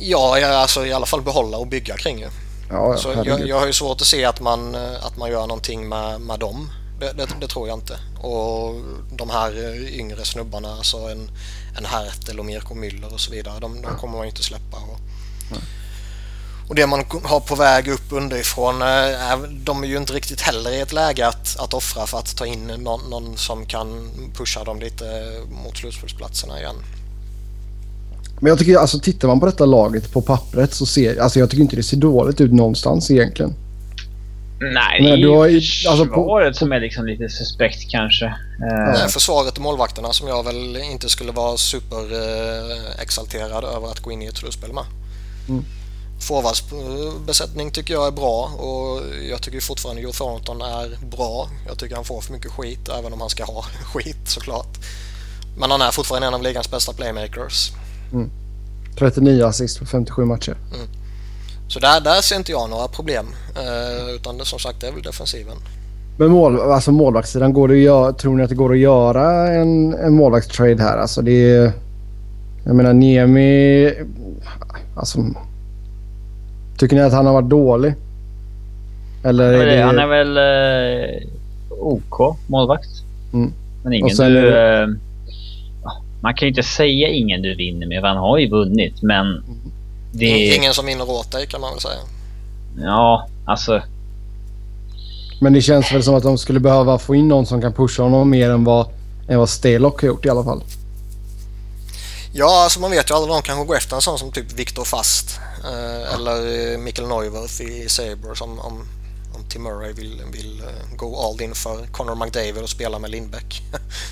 [0.02, 2.28] Ja, alltså i alla fall behålla och bygga kring ju.
[2.70, 5.90] Ja, så jag, jag, har ju svårt att se att man, att man gör någonting
[5.90, 6.70] med, med dem.
[7.00, 8.00] Det, det, det, tror jag inte.
[8.22, 8.76] Och
[9.12, 11.32] de här yngre snubbarna, alltså en,
[11.78, 14.78] en Hertel och Mirko Müller och så vidare, de, de kommer man ju inte släppa.
[14.78, 15.00] Och,
[16.70, 20.72] och det man har på väg upp underifrån, eh, de är ju inte riktigt heller
[20.72, 24.64] i ett läge att, att offra för att ta in någon, någon som kan pusha
[24.64, 25.06] dem lite
[25.64, 26.76] mot slutspelsplatserna igen.
[28.40, 31.50] Men jag tycker, alltså tittar man på detta laget på pappret så ser, alltså jag
[31.50, 33.54] tycker inte det ser dåligt ut någonstans egentligen.
[34.74, 36.60] Nej, det är ju alltså, försvaret på...
[36.60, 38.26] som är liksom lite suspekt kanske.
[38.26, 43.88] Eh, Nej, försvaret och målvakterna som jag väl inte skulle vara super eh, exalterad över
[43.88, 44.84] att gå in i ett slutspel med.
[45.50, 45.66] Mm.
[46.20, 51.50] Forwardsbesättning tycker jag är bra och jag tycker fortfarande Joe Thornton är bra.
[51.68, 54.78] Jag tycker han får för mycket skit även om han ska ha skit såklart.
[55.60, 57.72] Men han är fortfarande en av ligans bästa playmakers.
[58.14, 58.30] Mm.
[59.00, 60.58] 39 assist på 57 matcher.
[60.76, 60.88] Mm.
[61.68, 63.26] Så där, där ser inte jag några problem.
[63.56, 65.58] Eh, utan det, som sagt det är väl defensiven.
[66.18, 69.48] Men mål, alltså målvaktssidan, går det att göra, tror ni att det går att göra
[69.48, 70.98] en, en målvaktstrade här?
[70.98, 71.72] Alltså det är,
[72.64, 73.94] Jag menar Niemi...
[74.96, 75.20] Alltså,
[76.80, 77.94] tycker ni att han har varit dålig?
[79.24, 79.82] Eller är det...
[79.82, 81.28] Han är väl eh,
[81.80, 82.90] OK målvakt.
[83.34, 83.54] Mm.
[83.84, 84.50] Men ingen du...
[84.50, 84.82] Är...
[84.82, 84.88] Eh,
[86.22, 89.02] man kan ju inte säga ingen du vinner med, för han har ju vunnit.
[89.02, 89.44] Men.
[90.12, 90.56] Det...
[90.56, 92.00] Ingen som vinner åt dig kan man väl säga.
[92.82, 93.82] Ja, alltså.
[95.42, 98.04] Men det känns väl som att de skulle behöva få in någon som kan pusha
[98.04, 98.88] honom mer än vad,
[99.28, 100.64] än vad Stalock har gjort i alla fall.
[102.34, 103.36] Ja, alltså man vet ju aldrig.
[103.36, 105.40] De kanske går efter en sån som typ Viktor Fast.
[105.64, 108.88] Eh, eller Mikkel Neuwirth i Sabres om, om,
[109.36, 113.12] om Tim Murray vill, vill uh, gå all in för Connor McDavid och spela med
[113.12, 113.62] Lindbäck.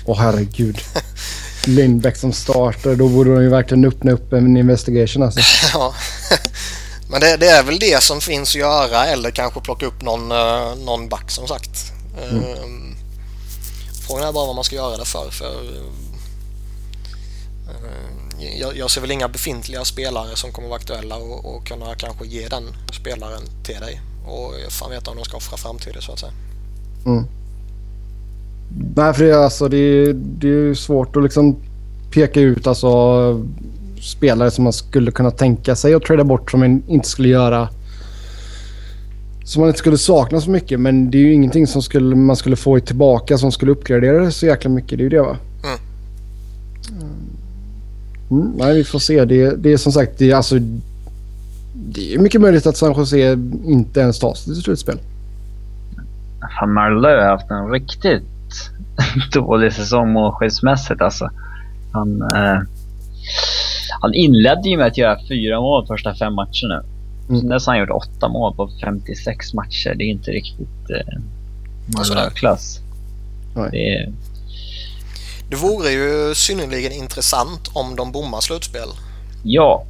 [0.06, 0.78] Åh oh, herregud.
[1.66, 5.40] Lindbäck som startar, då borde de ju verkligen öppna upp en investigation alltså.
[5.78, 5.94] ja.
[7.10, 10.28] Men det, det, är väl det som finns att göra eller kanske plocka upp någon,
[10.84, 11.92] någon back som sagt.
[12.30, 12.44] Mm.
[12.44, 12.54] Uh,
[14.06, 15.30] frågan är bara vad man ska göra det för.
[15.30, 15.62] för
[17.66, 18.07] uh,
[18.60, 22.26] jag, jag, ser väl inga befintliga spelare som kommer vara aktuella och, och kunna kanske
[22.26, 24.00] ge den spelaren till dig.
[24.26, 26.32] Och fan vet om de ska offra framtiden så att säga.
[27.06, 27.24] Mm.
[28.96, 31.56] Nej, för det, alltså, det, det är svårt att liksom
[32.10, 32.90] peka ut alltså,
[34.00, 37.68] spelare som man skulle kunna tänka sig att trada bort som man inte skulle göra
[39.48, 40.80] som man inte skulle sakna så mycket.
[40.80, 44.32] Men det är ju ingenting som skulle, man skulle få tillbaka som skulle uppgradera det
[44.32, 44.98] så jäkla mycket.
[44.98, 45.36] Det är ju det va?
[45.64, 45.78] Mm.
[47.00, 47.16] Mm,
[48.28, 49.24] nej, vi får se.
[49.24, 50.58] Det, det är som sagt, det är alltså...
[51.72, 53.32] det är mycket möjligt att San Jose
[53.64, 54.98] inte ens tar sig till slutspel.
[56.58, 58.70] Fan, Marleau har haft en riktigt
[59.32, 61.30] dålig säsong målskyddsmässigt alltså.
[61.92, 62.58] Han, eh,
[64.00, 66.82] han inledde ju med att göra fyra mål första fem matcherna.
[67.28, 67.40] Mm.
[67.40, 69.94] Sen dess har han gjort åtta mål på 56 matcher.
[69.94, 71.18] Det är inte riktigt eh,
[71.86, 72.80] Marleau-klass.
[73.70, 74.12] Det, är...
[75.48, 78.88] det vore ju synnerligen intressant om de bommar slutspel.
[79.44, 79.84] Ja.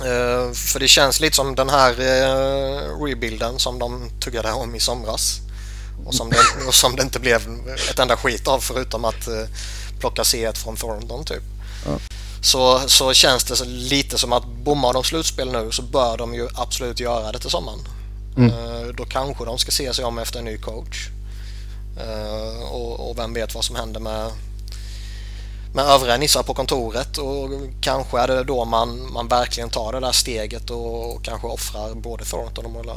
[0.00, 4.80] Uh, för det känns lite som den här uh, rebuilden som de tuggade om i
[4.80, 5.40] somras.
[6.06, 7.42] Och som, det, och som det inte blev
[7.90, 9.46] ett enda skit av förutom att uh,
[10.00, 11.42] plocka C1 från Thornton typ.
[11.86, 11.98] Ja.
[12.42, 16.48] Så, så känns det lite som att bommar de slutspel nu så bör de ju
[16.54, 17.78] absolut göra det till sommaren.
[18.36, 18.52] Mm.
[18.96, 21.08] Då kanske de ska se sig om efter en ny coach.
[22.70, 24.30] Och, och vem vet vad som händer med
[25.74, 30.00] med övriga nissar på kontoret och kanske är det då man, man verkligen tar det
[30.00, 32.92] där steget och kanske offrar både Thornton och Mola.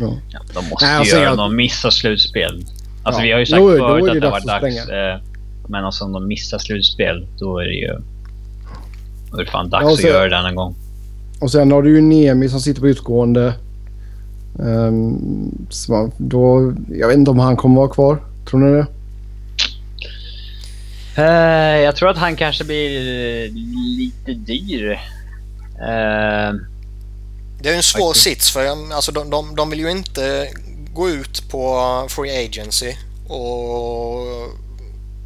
[0.00, 0.14] Ja.
[0.30, 1.36] ja, de måste Nej, alltså, göra jag...
[1.36, 2.66] någon missa slutspel.
[3.02, 3.24] Alltså ja.
[3.24, 4.88] vi har ju sagt jo, förut att det var dags.
[4.88, 5.20] Eh,
[5.68, 7.98] men alltså om de missar slutspel då är det ju...
[9.30, 10.74] Då är det fan dags ja, sen, att göra det denna gång.
[11.40, 13.54] Och sen har du ju Nemi som sitter på utgående.
[14.58, 15.66] Um,
[16.16, 18.22] då, jag vet inte om han kommer vara kvar.
[18.50, 18.86] Tror ni det?
[21.18, 21.24] Uh,
[21.78, 23.50] jag tror att han kanske blir
[23.98, 24.90] lite dyr.
[25.72, 26.60] Uh,
[27.60, 28.24] det är en svår faktiskt.
[28.24, 30.48] sits för alltså, de, de, de vill ju inte
[30.94, 32.94] gå ut på Free Agency
[33.28, 34.26] och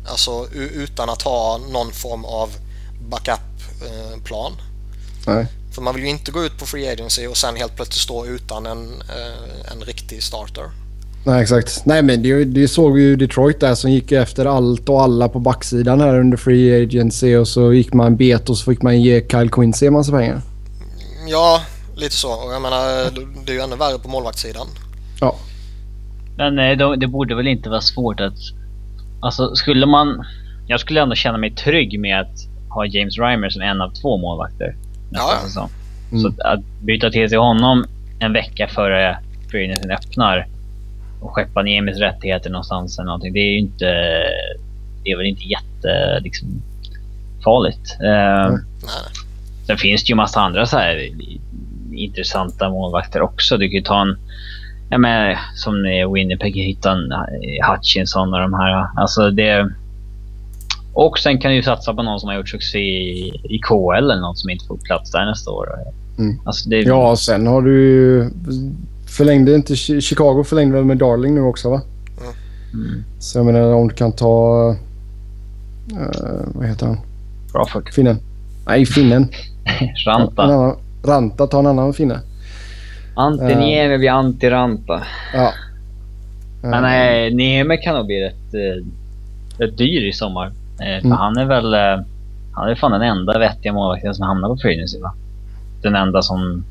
[0.08, 2.50] alltså utan att ha någon form av
[3.08, 4.52] backup-plan.
[5.26, 5.46] Nej.
[5.74, 8.26] För man vill ju inte gå ut på Free Agency och sen helt plötsligt stå
[8.26, 9.02] utan en,
[9.72, 10.70] en riktig starter.
[11.26, 11.86] Nej, exakt.
[11.86, 15.38] Nej, men det, det såg ju Detroit där som gick efter allt och alla på
[15.38, 19.28] backsidan här under Free Agency och så gick man bet och så fick man ge
[19.30, 20.40] Kyle Quincy en massa pengar.
[21.28, 21.60] Ja,
[21.96, 22.28] lite så.
[22.28, 22.78] Och jag menar,
[23.46, 24.66] det är ju ännu värre på målvaktssidan.
[25.20, 25.36] Ja.
[26.36, 28.38] Men eh, det borde väl inte vara svårt att...
[29.20, 30.24] Alltså, skulle man...
[30.66, 32.36] Jag skulle ändå känna mig trygg med att
[32.68, 34.76] ha James Reimer som en av två målvakter
[35.10, 35.68] ja.
[36.12, 36.22] Mm.
[36.22, 37.84] Så att byta till sig honom
[38.18, 39.18] en vecka före
[39.50, 40.46] free öppnar
[41.26, 43.32] och skeppa ner med rättigheter någonstans eller någonting.
[43.32, 43.84] Det är ju inte...
[45.04, 46.20] Det är väl inte jätte...
[46.20, 46.48] Liksom,
[47.44, 47.96] farligt.
[48.00, 48.52] Mm.
[48.52, 48.58] Uh,
[49.66, 51.08] sen finns det ju massa andra så här
[51.92, 53.56] intressanta målvakter också.
[53.56, 54.16] Du kan ju ta en...
[54.90, 55.74] Ja, men, som
[56.14, 56.96] Winnipeg hittar
[57.70, 58.86] Hutchinson och de här.
[58.96, 59.70] Alltså det...
[60.92, 63.96] Och sen kan du ju satsa på någon som har gjort succé i, i KL
[63.96, 65.68] eller något som inte får plats där nästa år.
[66.18, 66.40] Mm.
[66.44, 66.80] Alltså det...
[66.80, 68.30] Ja, sen har du ju
[69.16, 71.82] förlängde inte Chicago förlängde väl med Darling nu också va?
[72.74, 73.04] Mm.
[73.18, 74.68] Så jag menar om du kan ta...
[75.92, 76.98] Uh, vad heter han?
[77.52, 77.94] Crawford.
[77.94, 78.18] Finnen.
[78.66, 79.28] Nej, finnen.
[80.06, 80.44] Ranta.
[80.44, 82.20] En annan, Ranta, ta en annan finne.
[83.14, 85.02] Antiniemi uh, blir anti-Ranta.
[85.34, 85.52] Ja.
[86.64, 88.54] Uh, Men nej, Niemi kan nog bli rätt,
[89.58, 90.52] rätt dyr i sommar.
[90.78, 91.12] För mm.
[91.12, 91.74] han är väl...
[92.52, 95.14] Han är fan den enda vettiga målvakten som hamnar på free va?
[95.82, 96.64] Den enda som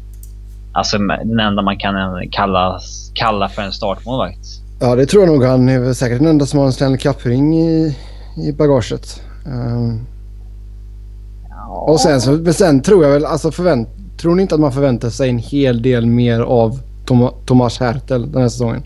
[0.76, 1.96] Alltså den enda man kan
[2.32, 2.80] kalla,
[3.14, 4.48] kalla för en startmålvakt.
[4.80, 5.44] Ja, det tror jag nog.
[5.44, 7.98] Han är väl säkert den enda som har en Stanley Cup-ring i,
[8.38, 9.22] i bagaget.
[9.46, 10.06] Um.
[11.50, 11.68] Ja.
[11.68, 15.10] Och sen, så, sen tror jag väl, alltså förvänt, tror ni inte att man förväntar
[15.10, 18.84] sig en hel del mer av Tom, Tomas Hertel den här säsongen?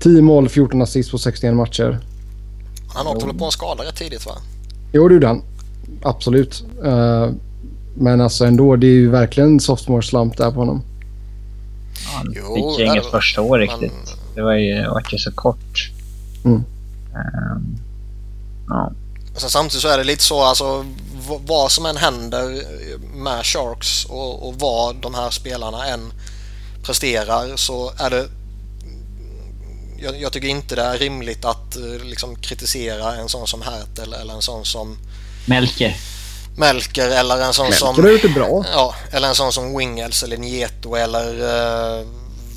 [0.00, 1.98] 10 mål, 14 assist på 61 matcher.
[2.94, 4.32] Han åkte väl på en skada rätt tidigt va?
[4.92, 5.42] Jo, det gjorde han.
[6.02, 6.64] Absolut.
[6.84, 7.30] Uh,
[7.94, 10.82] men alltså ändå, det är ju verkligen sophomore slump där på honom.
[12.04, 13.92] Ja, han jo, fick inget första år riktigt.
[13.92, 14.16] Man...
[14.34, 15.90] Det var ju, var ju så kort.
[16.44, 16.56] Mm.
[16.56, 17.78] Um,
[18.68, 18.92] ja.
[19.36, 20.84] Sen samtidigt så är det lite så alltså
[21.46, 22.62] vad som än händer
[23.14, 26.12] med Sharks och, och vad de här spelarna än
[26.82, 28.26] presterar så är det
[29.98, 34.12] jag, jag, tycker inte det är rimligt att eh, liksom, kritisera en sån som Hertel
[34.12, 34.96] eller en sån som
[35.46, 35.96] Melker.
[36.56, 38.02] Melker eller en sån Melker som...
[38.02, 38.64] Melker bra.
[38.72, 42.06] Ja, eller en sån som Wingels eller Nieto eller uh,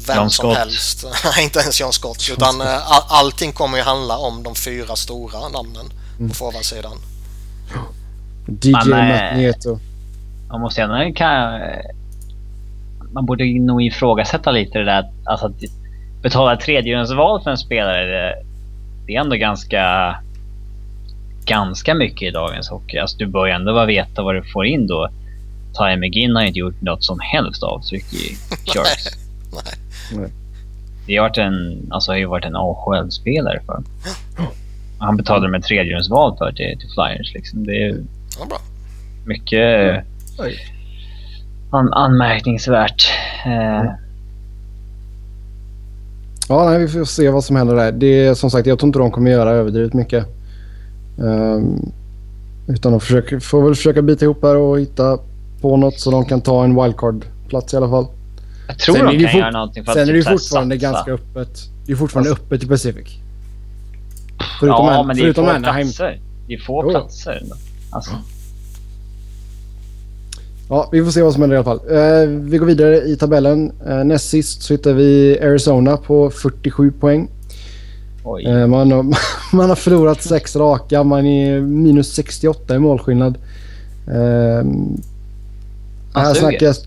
[0.08, 0.58] vem John som Scott.
[0.58, 1.06] helst.
[1.42, 2.28] Inte ens John Scott.
[2.30, 5.86] John utan uh, all, allting kommer ju handla om de fyra stora namnen
[6.20, 6.30] mm.
[6.30, 6.98] på forwardsidan.
[8.62, 9.80] DJ man, Matt Nieto.
[10.50, 11.62] Man måste ändå kan,
[13.14, 15.54] Man borde nog ifrågasätta lite det där alltså att
[16.22, 18.06] betala tredjedelsval för en spelare.
[18.06, 18.36] Det,
[19.06, 20.16] det är ändå ganska
[21.46, 22.98] ganska mycket i dagens hockey.
[22.98, 25.10] Alltså, du bör ju ändå veta vad du får in då.
[25.80, 28.38] Ty McGinn har inte gjort något som helst avtryck i
[28.74, 29.18] Sharks.
[30.16, 30.30] Nej.
[31.08, 33.84] Det har, varit en, alltså, har ju varit en AHL-spelare för.
[35.00, 37.34] Han betalade med tredjedelsval för till, till Flyers.
[37.34, 37.64] Liksom.
[37.64, 37.98] Det är
[38.40, 38.58] ja, bra.
[39.26, 40.06] mycket...
[41.72, 43.08] an anmärkningsvärt.
[43.46, 43.84] Eh,
[46.50, 47.92] Ja, nej, vi får se vad som händer där.
[47.92, 50.26] Det är som sagt, jag tror inte de kommer göra överdrivet mycket.
[51.20, 51.92] Ehm,
[52.68, 55.20] utan de försöker, får väl försöka bita ihop här och hitta
[55.62, 58.06] på något så de kan ta en wildcard-plats i alla fall.
[58.68, 60.92] jag tror Sen de kan göra någonting för att Sen är det typ fortfarande satsa.
[60.92, 61.60] ganska öppet.
[61.86, 63.08] Det är fortfarande öppet i Pacific.
[64.60, 65.88] Förutom, ja, en, men det är få Anaheim.
[65.88, 66.20] platser.
[66.48, 67.44] Det är få Jo, platser.
[67.90, 68.12] Alltså,
[70.70, 71.80] Ja, vi får se vad som händer i alla fall.
[71.90, 73.72] Eh, vi går vidare i tabellen.
[73.88, 77.30] Eh, näst sist så hittar vi Arizona på 47 poäng.
[78.48, 79.06] Eh, man, har,
[79.56, 81.04] man har förlorat sex raka.
[81.04, 83.38] Man är minus 68 i målskillnad.
[84.08, 84.66] Eh,
[86.14, 86.84] här snackas,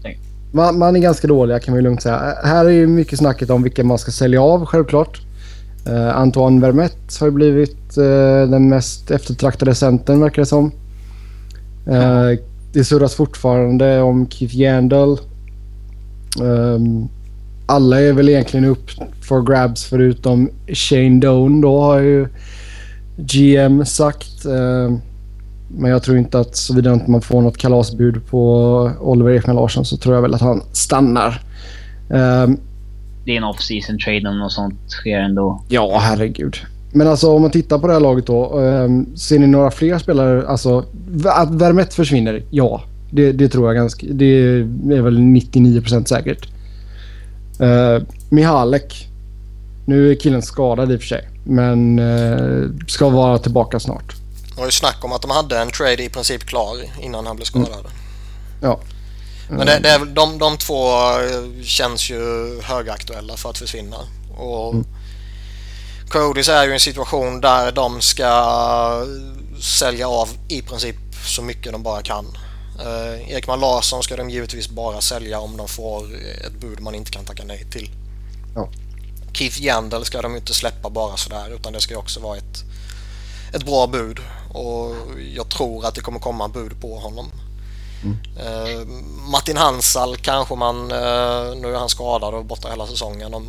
[0.53, 2.35] man, man är ganska dåliga kan vi lugnt säga.
[2.45, 5.21] Här är ju mycket snacket om vilka man ska sälja av självklart.
[5.87, 10.73] Eh, Antoine Vermette har blivit eh, den mest eftertraktade centern verkar det som.
[11.87, 12.39] Eh,
[12.73, 15.19] det surras fortfarande om Keith Yandel.
[16.43, 17.09] Ehm,
[17.69, 18.91] alla är väl egentligen upp
[19.29, 22.29] for grabs förutom Shane Doan då har ju
[23.17, 24.45] GM sagt.
[24.45, 25.01] Ehm,
[25.69, 28.43] men jag tror inte att såvida inte man får något kalasbud på
[29.01, 31.43] Oliver Ekman Larsson så tror jag väl att han stannar.
[32.11, 32.59] Ehm,
[33.25, 35.63] Det är en off-season trade om något sånt sker ändå.
[35.69, 36.57] Ja, herregud.
[36.93, 38.59] Men alltså om man tittar på det här laget då.
[38.59, 40.47] Um, ser ni några fler spelare?
[40.49, 40.85] Alltså
[41.25, 42.43] att Vermette försvinner?
[42.51, 44.07] Ja, det, det tror jag ganska.
[44.11, 46.49] Det är väl 99% säkert.
[47.61, 49.09] Uh, Mihalek.
[49.87, 51.29] Nu är killen skadad i och för sig.
[51.45, 54.15] Men eh, ska vara tillbaka snart.
[54.49, 57.37] Det var ju snack om att de hade en trade i princip klar innan han
[57.37, 57.87] blev skadad.
[58.63, 58.81] Ja.
[59.49, 62.19] Men det, det de, de två eh, känns ju
[62.63, 63.97] högaktuella för att försvinna.
[64.37, 64.75] Och
[66.09, 69.05] Codys är ju en situation där de ska
[69.61, 72.27] sälja av i princip så mycket de bara kan.
[72.79, 76.05] Eh, Ekman Larsson ska de givetvis bara sälja om de får
[76.47, 77.91] ett bud man inte kan tacka nej till.
[78.55, 78.69] Ja.
[79.33, 82.65] Keith Yandel ska de inte släppa bara sådär utan det ska också vara ett,
[83.55, 84.19] ett bra bud.
[84.53, 84.95] Och
[85.35, 87.31] jag tror att det kommer komma bud på honom.
[88.39, 88.87] Eh,
[89.33, 93.47] Martin Hansal kanske man, eh, nu är han skadad och borta hela säsongen om,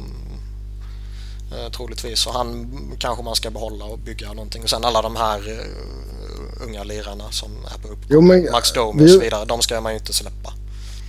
[1.52, 2.20] eh, troligtvis.
[2.20, 2.68] Så han
[3.00, 4.64] kanske man ska behålla och bygga någonting.
[4.64, 8.52] Och sen alla de här eh, unga lirarna som är på uppgång.
[8.52, 9.46] Max Domi och så vidare.
[9.46, 10.54] De ska man ju inte släppa.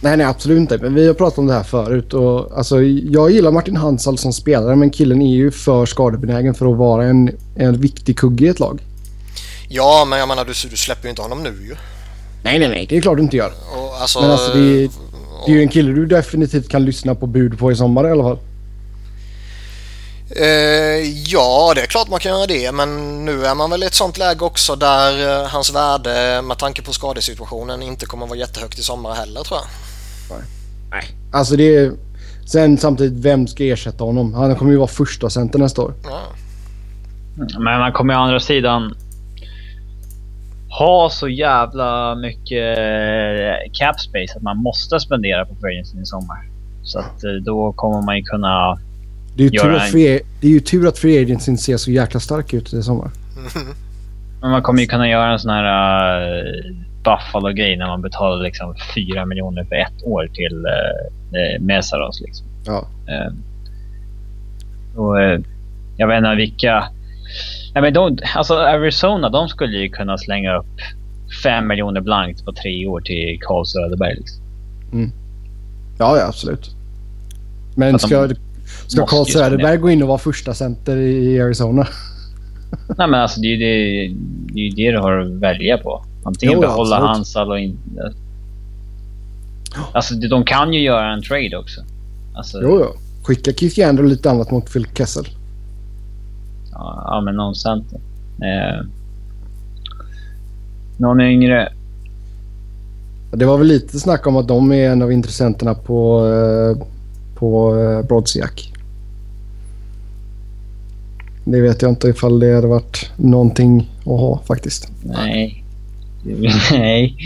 [0.02, 0.78] Nej, nej absolut inte.
[0.78, 2.14] Men vi har pratat om det här förut.
[2.14, 6.72] Och, alltså, jag gillar Martin Hansal som spelare men killen är ju för skadebenägen för
[6.72, 8.82] att vara en, en viktig kugge i ett lag.
[9.68, 11.76] Ja, men jag menar du, du släpper ju inte honom nu ju.
[12.42, 12.86] Nej, nej, nej.
[12.86, 13.52] Det är klart du inte gör.
[13.76, 14.90] Och, alltså, Men alltså det är,
[15.46, 18.10] det är ju en kille du definitivt kan lyssna på bud på i sommar i
[18.10, 18.38] alla fall.
[20.36, 23.86] Eh, ja, det är klart man kan göra det, men nu är man väl i
[23.86, 28.38] ett sånt läge också där eh, hans värde med tanke på skadesituationen inte kommer vara
[28.38, 29.68] jättehögt i sommar heller tror jag.
[30.90, 31.04] Nej.
[31.32, 31.92] Alltså det är...
[32.46, 34.34] Sen samtidigt, vem ska ersätta honom?
[34.34, 35.94] Han kommer ju vara första center nästa år.
[36.04, 36.20] Ja.
[37.58, 38.94] Men man kommer å andra sidan
[40.78, 46.38] ha så jävla mycket eh, cap space att man måste spendera på free i sommar.
[46.82, 48.78] Så att då kommer man ju kunna...
[49.34, 51.90] Det är ju, tur att, free, det är ju tur att free agency ser så
[51.90, 53.10] jäkla stark ut i sommar.
[54.40, 58.74] Men man kommer ju kunna göra en sån här uh, Buffalo-grej när man betalar liksom
[58.94, 62.20] 4 miljoner för ett år till uh, uh, Mesaros.
[62.20, 62.46] Liksom.
[62.64, 62.86] Ja.
[63.08, 63.32] Eh,
[65.00, 65.40] och, eh,
[65.96, 66.88] jag vet inte vilka...
[67.74, 70.80] Nej, men de, alltså Arizona, de skulle ju kunna slänga upp
[71.42, 74.14] 5 miljoner blankt på tre år till Karl Söderberg.
[74.14, 74.42] Liksom.
[75.98, 76.74] Ja, ja absolut.
[77.76, 78.34] Men Att de
[78.90, 81.86] ska, Carl Söderberg gå in och vara första center i Arizona?
[82.98, 84.14] Nej, men alltså det är ju det,
[84.54, 86.04] det, är det du har att välja på.
[86.24, 87.16] Antingen Jo, behålla absolut.
[87.16, 88.12] Hansal och inte...
[89.92, 91.80] Alltså de kan ju göra en trade också.
[92.34, 93.00] Alltså, Jo, jo.
[93.22, 95.24] Skicka Keith Yandel och lite annat mot Phil Kessel.
[96.72, 98.00] Ja, ja men någon center.
[98.42, 98.86] Eh,
[100.96, 101.72] någon yngre.
[103.30, 106.86] Det var väl lite snack om att de är en av intressenterna på, eh,
[107.34, 108.72] på eh, Brodziak.
[111.44, 114.92] Det vet jag inte ifall det hade varit någonting att ha faktiskt.
[115.02, 115.64] Nej.
[116.72, 117.16] Nej.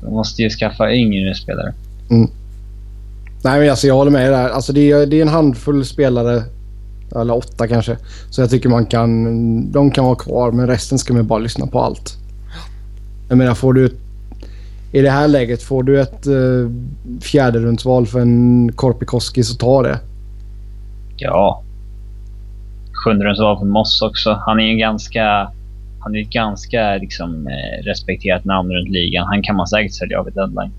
[0.00, 1.74] De måste ju skaffa yngre spelare.
[3.44, 4.48] Nej men alltså jag håller med där.
[4.48, 6.42] Alltså det är, det är en handfull spelare.
[7.16, 7.96] Eller åtta kanske.
[8.30, 9.72] Så jag tycker man kan...
[9.72, 12.16] De kan vara kvar men resten ska man bara lyssna på allt.
[13.28, 13.94] Jag menar får du ett...
[14.92, 16.70] I det här läget får du ett uh,
[17.20, 19.98] fjärderumsval för en Korpikoski så ta det.
[21.16, 21.63] Ja.
[23.04, 24.42] För Moss också.
[24.46, 25.50] Han är ju ganska...
[26.00, 29.26] Han är ett ganska liksom, eh, respekterat namn runt ligan.
[29.26, 30.72] Han kan man säkert sälja av i deadline.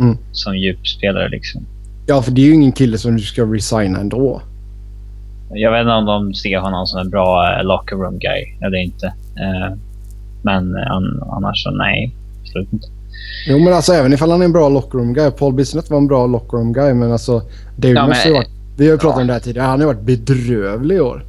[0.00, 0.16] Mm.
[0.32, 1.66] Som djupspelare liksom.
[2.06, 4.42] Ja, för det är ju ingen kille som du ska resigna ändå.
[5.50, 8.76] Jag vet inte om de ser honom som en bra eh, locker room guy eller
[8.76, 9.06] inte.
[9.06, 9.76] Eh,
[10.42, 12.14] men an, annars så nej.
[12.42, 12.86] Absolut inte.
[13.48, 15.30] Jo, men alltså även ifall han är en bra lockroom guy.
[15.30, 17.42] Paul Bissonnette var en bra lockroom guy, men alltså...
[17.76, 18.48] David Ja, men- har varit...
[18.76, 19.20] Vi har ju pratat ja.
[19.20, 19.66] om det här tidigare.
[19.66, 21.24] Han har ju varit bedrövlig i år.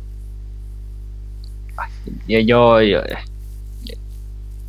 [2.27, 3.05] Jag, jag, jag,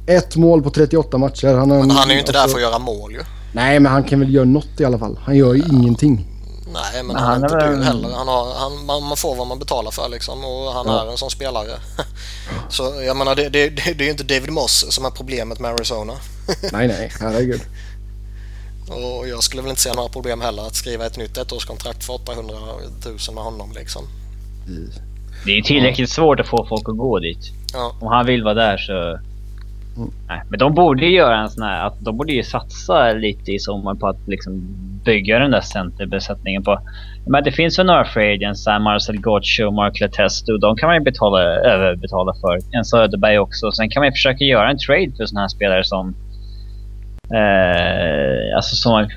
[0.06, 1.54] Ett mål på 38 matcher.
[1.54, 3.20] Han, har, Men han är ju inte där alltså- för att göra mål ju.
[3.52, 5.18] Nej, men han kan väl göra något i alla fall.
[5.24, 6.26] Han gör ju ingenting.
[6.72, 8.08] Nej, men Men han, han är inte är dyr heller.
[8.14, 11.02] Han har, han, man, man får vad man betalar för liksom och han Ja.
[11.06, 11.70] är en sån spelare.
[12.68, 15.58] Så jag menar, det, det, det, det är ju inte David Moss som är problemet
[15.60, 16.12] med Arizona.
[16.72, 17.12] nej, nej.
[17.20, 17.60] Herregud.
[18.88, 22.12] Och jag skulle väl inte se några problem heller att skriva ett nytt ettårskontrakt för
[22.14, 22.56] 800
[23.06, 24.02] 000 med honom liksom.
[25.44, 27.52] Det är tillräckligt svårt att få folk att gå dit.
[27.72, 27.92] Ja.
[28.00, 29.18] Om han vill vara där så...
[29.96, 30.10] Mm.
[30.28, 31.86] Nej, men de borde ju göra en sån här...
[31.86, 34.60] Att de borde ju satsa lite i sommar på att liksom
[35.04, 36.80] bygga den där centerbesättningen på...
[37.26, 40.58] Men det finns väl några free agents, så här Marcel Goccio, Mark Letesto.
[40.58, 42.58] De kan man ju betala, överbetala för.
[42.72, 43.72] En Söderberg också.
[43.72, 46.14] Sen kan man ju försöka göra en trade för såna här spelare som...
[47.34, 49.08] Eh, alltså som,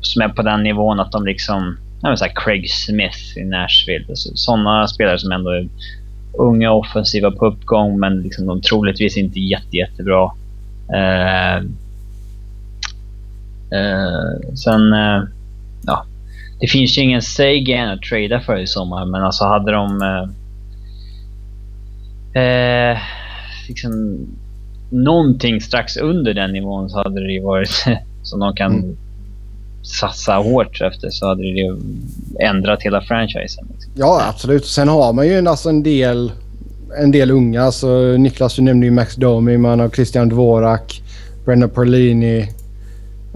[0.00, 1.78] som är på den nivån att de liksom...
[2.02, 4.04] Ja, så här Craig Smith i Nashville.
[4.14, 5.68] Sådana spelare som ändå är
[6.38, 10.30] unga offensiva på uppgång men liksom de troligtvis inte jätte, jättebra.
[10.94, 11.56] Eh,
[13.78, 15.22] eh, sen, eh,
[15.86, 16.04] ja.
[16.60, 20.28] Det finns ju ingen Sagan att trada för i sommar men alltså hade de eh,
[22.42, 22.98] eh,
[23.68, 24.18] liksom
[24.90, 27.84] någonting strax under den nivån så hade det ju varit
[28.22, 28.96] som de kan Mm
[30.00, 31.76] satsa hårt efter så hade det ju
[32.40, 33.66] ändrat hela franchisen.
[33.72, 33.92] Liksom.
[33.94, 34.66] Ja, absolut.
[34.66, 36.32] Sen har man ju en- alltså en del,
[36.98, 37.62] en del unga.
[37.62, 39.58] Alltså, Niklas, du nämnde ju Max Domi.
[39.58, 41.02] Man har Christian Dvorak,
[41.44, 42.48] Brenda Perlini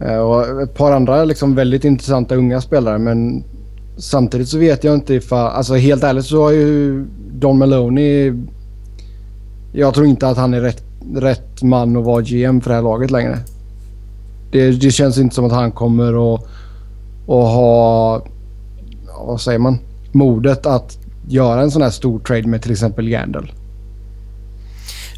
[0.02, 2.98] eh, och ett par andra liksom väldigt intressanta unga spelare.
[2.98, 3.44] Men
[3.96, 5.50] samtidigt så vet jag inte ifall...
[5.52, 8.32] Alltså helt ärligt så har ju Don Meloni...
[9.72, 10.84] Jag tror inte att han är rätt,
[11.16, 13.38] rätt man att vara GM för det här laget längre.
[14.52, 16.40] Det, det känns inte som att han kommer att,
[17.26, 18.26] att ha...
[19.26, 19.78] Vad säger man?
[20.12, 20.98] modet att
[21.28, 23.50] göra en sån här stor trade med till exempel Gandalf.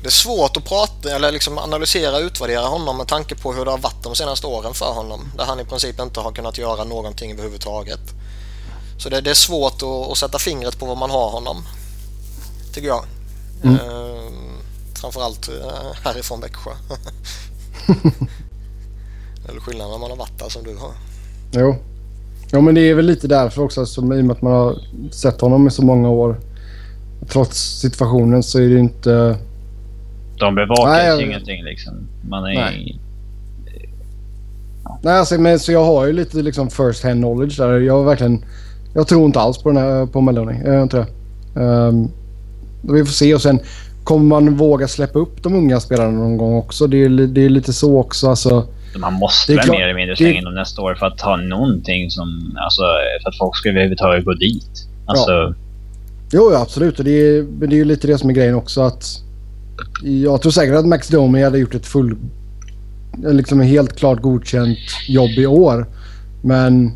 [0.03, 3.64] Det är svårt att prata eller liksom analysera och utvärdera honom med tanke på hur
[3.64, 5.20] det har varit de senaste åren för honom.
[5.37, 8.01] Där han i princip inte har kunnat göra någonting överhuvudtaget.
[8.99, 11.64] Så det, det är svårt att, att sätta fingret på var man har honom.
[12.74, 13.05] Tycker jag.
[13.62, 13.74] Mm.
[13.74, 14.32] Eh,
[15.01, 16.70] framförallt eh, härifrån Växjö.
[19.55, 20.93] eller skillnaden när man har varit där som du har.
[21.53, 21.77] Jo.
[22.53, 24.77] Jo men det är väl lite därför också som i och med att man har
[25.11, 26.37] sett honom i så många år.
[27.29, 29.37] Trots situationen så är det inte...
[30.39, 31.95] De bevakar Nej, jag- ingenting liksom.
[32.29, 33.01] Man är Nej.
[35.03, 37.81] Nej alltså men så jag har ju lite liksom first hand knowledge där.
[37.81, 38.45] Jag verkligen...
[38.95, 40.61] Jag tror inte alls på den här på Meloni.
[40.65, 41.61] Jag gör inte det.
[41.61, 42.09] Ehm,
[42.83, 43.61] vi får se och sen
[44.05, 46.87] kommer man våga släppa upp de unga spelarna någon gång också.
[46.87, 48.67] Det är, det är lite så också alltså.
[48.99, 52.11] Man måste väl mer eller mindre slänga in dem nästa år för att ha någonting
[52.11, 52.57] som...
[52.64, 52.82] Alltså
[53.22, 54.88] för att folk ska överhuvudtaget gå dit.
[55.07, 55.55] Alltså,
[56.32, 56.99] Jo, ja, absolut.
[56.99, 58.80] Och det är, men det är ju lite det som är grejen också.
[58.80, 59.05] att
[60.03, 62.16] Jag tror säkert att Max Domi hade gjort ett full...
[63.16, 64.78] Liksom helt klart godkänt
[65.09, 65.86] jobb i år.
[66.42, 66.92] Men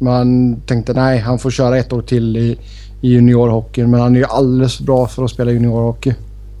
[0.00, 2.58] man tänkte nej, han får köra ett år till i,
[3.00, 3.90] i juniorhockeyn.
[3.90, 6.14] Men han är ju alldeles för bra för att spela juniorhockey.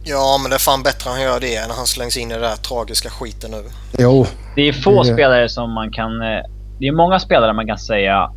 [0.04, 2.34] Ja, men det är fan bättre han gör det än när han slängs in i
[2.34, 3.62] den där tragiska skiten nu.
[3.98, 4.26] Jo,
[4.56, 6.22] det är få Det- spelare som man kan...
[6.22, 6.42] eh,
[6.78, 8.30] Det är många spelare man kan säga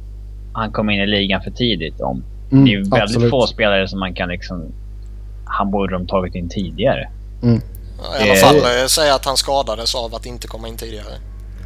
[0.53, 2.23] han kom in i ligan för tidigt om.
[2.51, 3.29] mm, Det är väldigt absolut.
[3.29, 4.71] få spelare som man kan liksom...
[5.45, 7.09] Han borde de tagit in tidigare.
[7.41, 11.13] Ja, I alla fall eh, säga att han skadades av att inte komma in tidigare.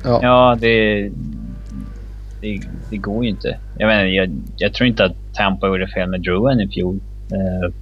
[0.04, 0.20] Ja.
[0.22, 1.10] Ja, det...
[2.42, 3.58] Det, det går ju inte.
[3.78, 7.00] Jag menar, jag, jag tror inte att Tampa gjorde fel med Druin i fjol.
[7.32, 7.74] Eh,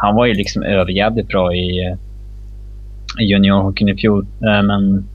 [0.00, 1.96] han var ju liksom överjävligt bra i, eh,
[3.22, 4.26] i juniorhockeyn i fjol.
[4.40, 5.08] Eh, men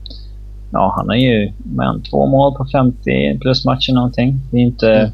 [0.72, 4.40] ja, han har ju men, två mål på 50 plus matcher någonting.
[4.50, 4.92] Det är inte...
[4.92, 5.10] Mm.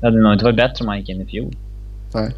[0.00, 1.56] Det hade nog inte varit bättre om han gick in i fjol.
[2.14, 2.30] Nej.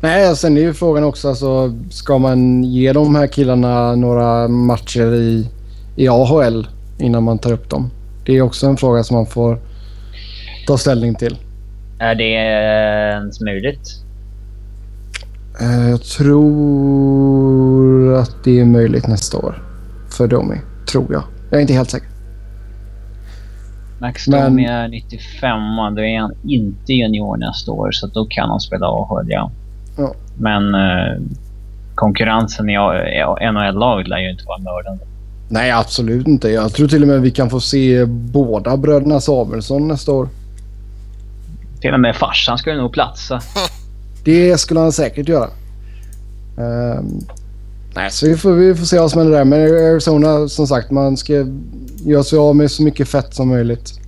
[0.00, 5.14] Nej, sen är ju frågan också alltså, ska man ge de här killarna några matcher
[5.14, 5.48] i,
[5.96, 6.66] i AHL
[6.98, 7.90] innan man tar upp dem?
[8.26, 9.58] Det är också en fråga som man får
[10.66, 11.36] ta ställning till.
[11.98, 14.00] Är det ens möjligt?
[15.60, 19.62] Eh, Jag tror att det är möjligt nästa år
[20.10, 20.60] för Domi.
[20.92, 21.22] Tror jag.
[21.50, 22.08] Jag är inte helt säker.
[24.00, 28.26] Max Men- Domi är 95 och då är han inte junior nästa år så då
[28.30, 29.50] kan han spela AHL, ja.
[29.98, 30.14] Ja.
[30.38, 31.22] Men eh,
[31.94, 35.04] konkurrensen i A- i NHL-laget lär ju inte vara mördande.
[35.48, 36.48] Nej, absolut inte.
[36.48, 40.28] Jag tror till och med vi kan få se båda bröderna Samuelsson nästa år.
[41.80, 43.40] Till och med farsan skulle nog platsa.
[44.24, 45.50] Det skulle han säkert göra.
[46.56, 47.26] Um,
[47.94, 49.44] nej, så vi får, vi får se vad som händer där.
[49.44, 51.46] Men Arizona, som sagt, man ska
[52.04, 54.00] göra sig av med så mycket fett som möjligt.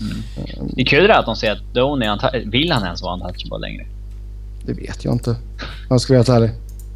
[0.00, 0.68] Mm.
[0.74, 2.06] Det är kul att de säger att Donny,
[2.46, 3.86] vill han ens vara untouchable längre?
[4.66, 5.36] Det vet jag inte.
[5.88, 6.50] Jag ska vara helt ärlig.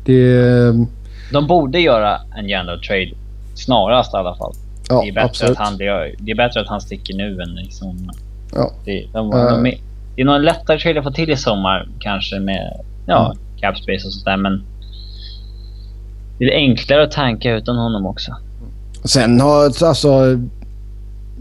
[0.05, 0.87] Det...
[1.32, 3.11] De borde göra en Jando trade
[3.55, 4.55] snarast i alla fall.
[4.89, 5.53] Ja, det, är bättre absolut.
[5.59, 8.14] att han, det, är, det är bättre att han sticker nu än i sommar.
[8.55, 8.70] Ja.
[8.85, 9.78] Det, de, uh, de är,
[10.16, 13.38] det är nog en lättare trade att få till i sommar kanske med ja, mm.
[13.60, 14.62] cap space och sådär men
[16.38, 18.32] det är enklare att tanka utan honom också.
[19.04, 20.38] Sen har alltså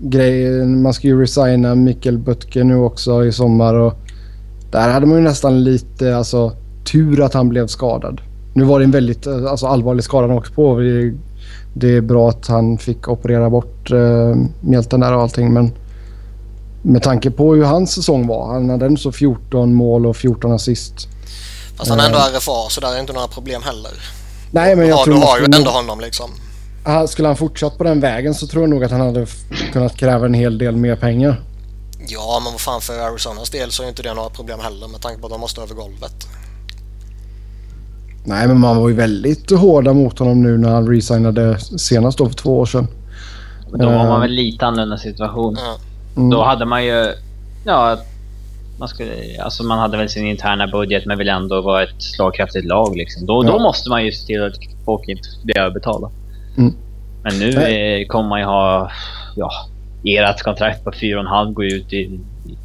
[0.01, 3.93] grejen, man ska ju resigna Mikkel Butke nu också i sommar och
[4.71, 6.51] där hade man ju nästan lite alltså
[6.91, 8.21] tur att han blev skadad.
[8.53, 10.79] Nu var det en väldigt alltså, allvarlig skada han åkte på.
[11.73, 15.71] Det är bra att han fick operera bort uh, mjälten där och allting men
[16.85, 18.53] med tanke på hur hans säsong var.
[18.53, 21.07] Han hade ändå så 14 mål och 14 assist.
[21.75, 23.91] Fast han är ändå RFA så där är inte några problem heller.
[24.51, 25.13] Nej men jag ja, tror...
[25.15, 26.29] Du har ju ändå honom liksom.
[27.07, 29.25] Skulle han fortsatt på den vägen så tror jag nog att han hade
[29.71, 31.41] kunnat kräva en hel del mer pengar.
[32.07, 35.01] Ja, men vad fan för Arizonas del så är inte det några problem heller med
[35.01, 36.27] tanke på att de måste över golvet.
[38.25, 42.29] Nej, men man var ju väldigt hårda mot honom nu när han resignade senast då
[42.29, 42.87] för två år sedan.
[43.71, 45.57] Då var man väl lite annorlunda situation.
[45.59, 45.77] Ja.
[46.17, 46.29] Mm.
[46.29, 47.13] Då hade man ju...
[47.65, 47.97] Ja,
[48.79, 52.65] man, skulle, alltså man hade väl sin interna budget men vill ändå vara ett slagkraftigt
[52.65, 52.95] lag.
[52.95, 53.25] Liksom.
[53.25, 53.51] Då, ja.
[53.51, 54.53] då måste man ju se till att
[54.85, 56.09] folk inte blir överbetalda.
[56.57, 56.73] Mm.
[57.23, 58.91] Men nu eh, kommer man ju ha...
[59.35, 59.51] Ja,
[60.03, 62.19] ert kontrakt på 4,5 går ut i, i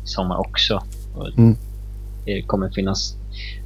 [0.04, 0.82] sommar också.
[1.36, 1.56] Mm.
[2.24, 3.14] Det kommer finnas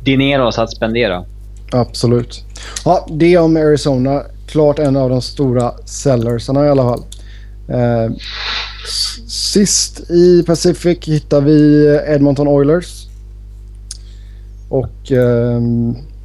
[0.04, 1.24] dineros att spendera.
[1.72, 2.44] Absolut.
[2.84, 4.22] Ja, det om Arizona.
[4.46, 7.04] Klart en av de stora sellersarna i alla fall.
[7.68, 8.12] Eh,
[9.32, 13.06] sist i Pacific hittar vi Edmonton Oilers.
[14.68, 15.60] Och eh,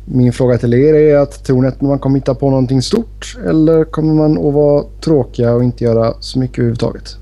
[0.06, 3.38] min fråga till er är att tror ni att man kommer hitta på någonting stort
[3.46, 7.16] eller kommer man att vara tråkiga och inte göra så mycket överhuvudtaget?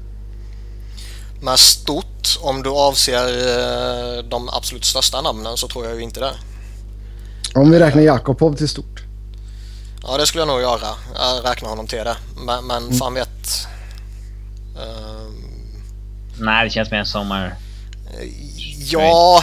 [1.41, 6.19] Med stort, om du avser eh, de absolut största namnen så tror jag ju inte
[6.19, 6.33] det.
[7.55, 9.03] Om vi räknar Jakobov till stort?
[10.07, 10.87] Ja, det skulle jag nog göra.
[11.15, 12.17] Jag räknar honom till det.
[12.45, 12.97] Men, men mm.
[12.97, 13.67] fan vet...
[16.39, 17.53] Nej, det känns mer en sommar...
[18.91, 19.41] Ja,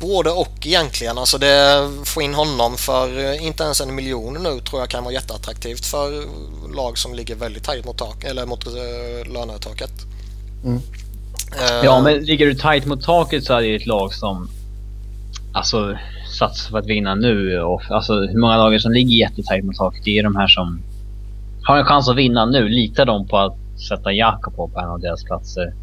[0.00, 1.18] både och egentligen.
[1.18, 5.14] Alltså det, få in honom för inte ens en miljon nu tror jag kan vara
[5.14, 6.24] jätteattraktivt för
[6.74, 9.92] lag som ligger väldigt tajt mot, tak, eller mot uh, lönetaket.
[10.64, 10.76] Mm.
[10.76, 14.48] Uh, ja, men ligger du tajt mot taket så är det ett lag som
[15.52, 15.96] alltså
[16.38, 17.60] satsar på att vinna nu.
[17.60, 20.82] Och, alltså hur många lag som ligger jättetajt mot taket, det är de här som
[21.62, 22.68] har en chans att vinna nu.
[22.68, 23.56] Litar de på att
[23.88, 25.74] sätta Jakob på en av deras platser?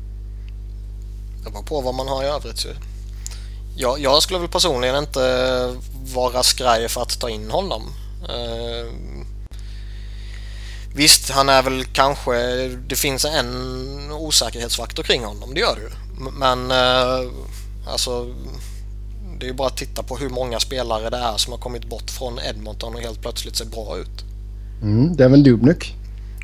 [1.43, 2.69] Det beror på vad man har i övrigt ju.
[3.77, 5.75] Jag, jag skulle väl personligen inte
[6.15, 7.83] vara skraj för att ta in honom.
[8.23, 8.91] Uh,
[10.95, 12.67] visst, han är väl kanske...
[12.67, 15.89] Det finns en osäkerhetsfaktor kring honom, det gör det ju.
[16.31, 17.31] Men uh,
[17.87, 18.33] alltså...
[19.39, 21.89] Det är ju bara att titta på hur många spelare det är som har kommit
[21.89, 24.23] bort från Edmonton och helt plötsligt ser bra ut.
[24.81, 25.96] Mm, det är väl Dubnyk?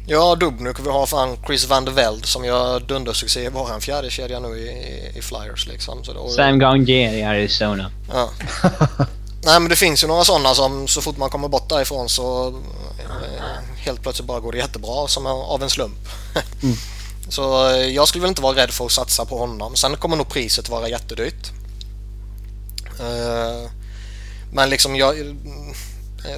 [0.06, 0.80] Ja, Dubnyk.
[0.80, 4.48] Vi har fan Chris van der Velde som gör dundersuccé i våran fjärde kedja nu
[4.48, 6.04] i, i Flyers liksom.
[6.04, 7.92] Så då, Sam Ganger i Arizona.
[8.14, 8.30] Ja.
[9.44, 12.48] Nej men det finns ju några sådana som så fort man kommer bort därifrån så
[13.00, 16.08] eh, helt plötsligt bara går det jättebra som av en slump.
[16.64, 16.76] mm.
[17.30, 19.76] Så eh, jag skulle väl inte vara rädd för att satsa på honom.
[19.76, 21.52] Sen kommer nog priset vara jättedyrt.
[23.00, 23.70] Uh,
[24.52, 25.76] men liksom jag Eh,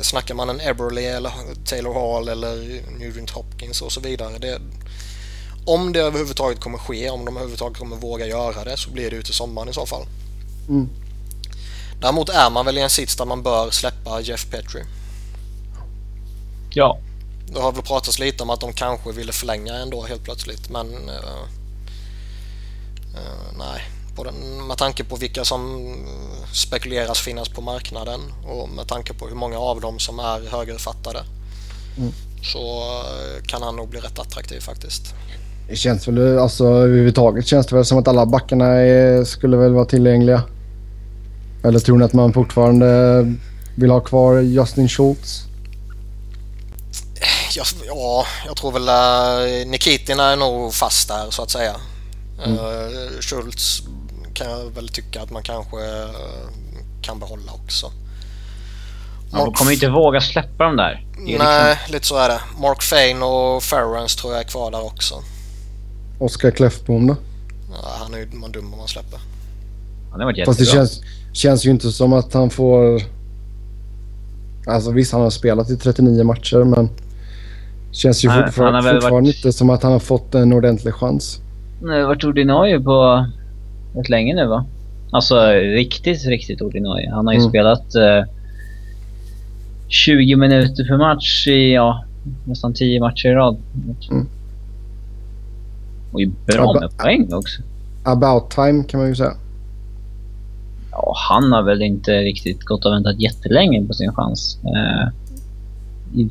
[0.01, 1.31] snackar man en Eberly eller
[1.65, 4.37] Taylor Hall eller Nugent Hopkins och så vidare.
[4.37, 4.59] Det,
[5.65, 9.17] om det överhuvudtaget kommer ske, om de överhuvudtaget kommer våga göra det så blir det
[9.17, 10.05] ute sommaren i så fall.
[10.69, 10.89] Mm.
[12.01, 14.83] Däremot är man väl i en sits där man bör släppa Jeff Petri.
[16.73, 16.99] Ja.
[17.47, 20.87] Det har väl pratats lite om att de kanske ville förlänga ändå helt plötsligt men
[20.87, 21.43] uh,
[23.15, 23.83] uh, nej
[24.23, 25.93] den, med tanke på vilka som
[26.53, 31.19] spekuleras finnas på marknaden och med tanke på hur många av dem som är högerfattade
[31.97, 32.11] mm.
[32.43, 35.13] så eh, kan han nog bli rätt attraktiv faktiskt.
[35.69, 39.73] Det känns väl, alltså överhuvudtaget känns det väl som att alla backarna är, skulle väl
[39.73, 40.43] vara tillgängliga.
[41.63, 43.21] Eller tror ni att man fortfarande
[43.75, 45.43] vill ha kvar Justin Schultz?
[47.55, 48.89] Ja, ja jag tror väl
[49.67, 51.75] Nikitin är nog fast där så att säga.
[52.45, 52.59] Mm.
[52.59, 53.83] Uh, Schultz
[54.35, 56.09] kan jag väl tycka att man kanske eh,
[57.01, 57.91] kan behålla också.
[59.31, 61.05] Man kommer inte våga släppa dem där.
[61.17, 61.93] Nej, liksom...
[61.93, 62.39] lite så är det.
[62.61, 65.15] Mark Fane och Ferrens tror jag är kvar där också.
[66.19, 67.15] Oskar Kläffbom då?
[67.71, 69.19] Ja, han är ju man dum om man släpper.
[70.11, 70.53] Han har varit jättebra.
[70.53, 71.01] Fast det känns,
[71.33, 73.01] känns ju inte som att han får...
[74.67, 76.89] Alltså visst, han har spelat i 39 matcher men...
[77.91, 79.35] Känns ju Nej, fortfarande, fortfarande varit...
[79.35, 81.39] inte som att han har fått en ordentlig chans.
[81.81, 83.25] Han har varit ordinarie på
[83.95, 84.65] rätt länge nu va?
[85.11, 87.11] Alltså riktigt, riktigt ordinarie.
[87.11, 87.49] Han har ju mm.
[87.49, 88.23] spelat eh,
[89.87, 92.03] 20 minuter per match i ja,
[92.45, 93.57] nästan 10 matcher i rad.
[94.11, 94.27] Mm.
[96.11, 97.61] Och ju bra Ab med poäng också.
[98.03, 99.33] About time kan man ju säga.
[100.91, 104.59] Ja, han har väl inte riktigt gått och väntat jättelänge på sin chans.
[104.63, 105.07] Eh,
[106.19, 106.29] i,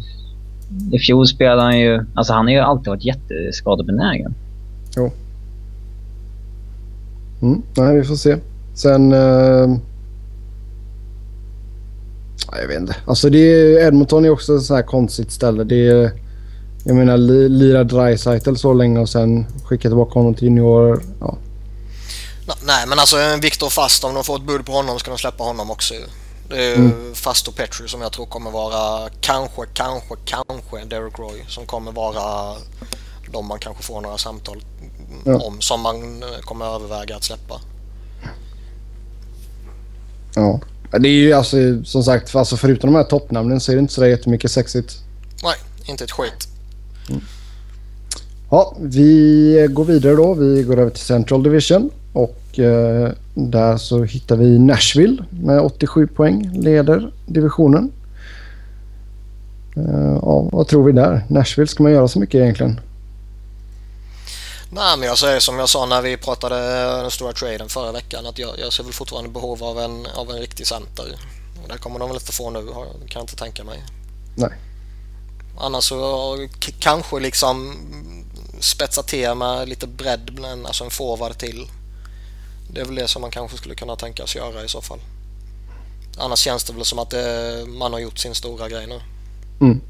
[0.93, 2.07] I fjol spelade han ju...
[2.15, 4.35] Alltså han har ju alltid varit jätteskadebenägen.
[4.97, 5.13] Jo.
[7.45, 8.37] Mm, nej, vi får se.
[8.75, 9.13] Sen...
[9.13, 9.77] Eh,
[12.53, 12.97] jag vet inte.
[13.07, 15.65] Alltså det är, Edmonton är också ett sånt här konstigt ställe.
[15.65, 16.13] Det är,
[16.85, 17.17] jag menar,
[17.49, 21.03] lira Dreisaitl så länge och sen skicka tillbaka honom till junior.
[21.21, 21.37] Ja.
[22.67, 25.45] Nej, men alltså Viktor Fast, om de får ett bud på honom ska de släppa
[25.45, 25.95] honom också.
[26.49, 27.15] Det är mm.
[27.15, 31.93] Fast och Petri som jag tror kommer vara kanske, kanske, kanske Derek Roy som kommer
[31.93, 32.55] vara
[33.35, 34.65] de man kanske får några samtal
[35.25, 35.39] ja.
[35.39, 37.61] om som man kommer överväga att släppa.
[40.35, 40.61] Ja.
[40.91, 43.95] Det är ju alltså som sagt, alltså förutom de här toppnamnen så är det inte
[43.95, 44.97] så jättemycket sexigt.
[45.43, 45.55] Nej,
[45.87, 46.49] inte ett skit.
[47.11, 47.23] Mm.
[48.51, 50.35] Ja, vi går vidare då.
[50.35, 56.07] Vi går över till Central Division och eh, där så hittar vi Nashville med 87
[56.07, 57.93] poäng, leder divisionen.
[59.77, 61.25] Eh, ja, vad tror vi där?
[61.29, 62.81] Nashville, ska man göra så mycket egentligen?
[64.75, 66.57] Nej, men jag säger som jag sa när vi pratade
[67.03, 70.31] den stora traden förra veckan att jag, jag ser väl fortfarande behov av en, av
[70.31, 71.19] en riktig center.
[71.63, 73.85] Och det kommer de väl inte få nu, kan jag inte tänka mig.
[74.37, 74.51] Nej.
[75.59, 76.49] Annars så
[76.79, 77.77] kanske liksom
[78.61, 81.71] spetsa till med lite bredd, alltså en forward till.
[82.71, 84.99] Det är väl det som man kanske skulle kunna tänka sig göra i så fall.
[86.19, 89.01] Annars känns det väl som att det, man har gjort sin stora grej nu.
[89.61, 89.81] Mm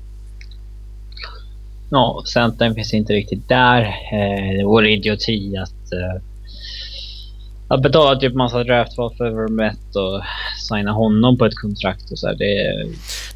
[1.90, 3.80] ja, centern finns inte riktigt där.
[4.12, 6.22] Eh, det vore idioti att, eh,
[7.68, 10.22] att betala typ massa draftval för Vermette och
[10.68, 12.86] signa honom på ett kontrakt och så här, det...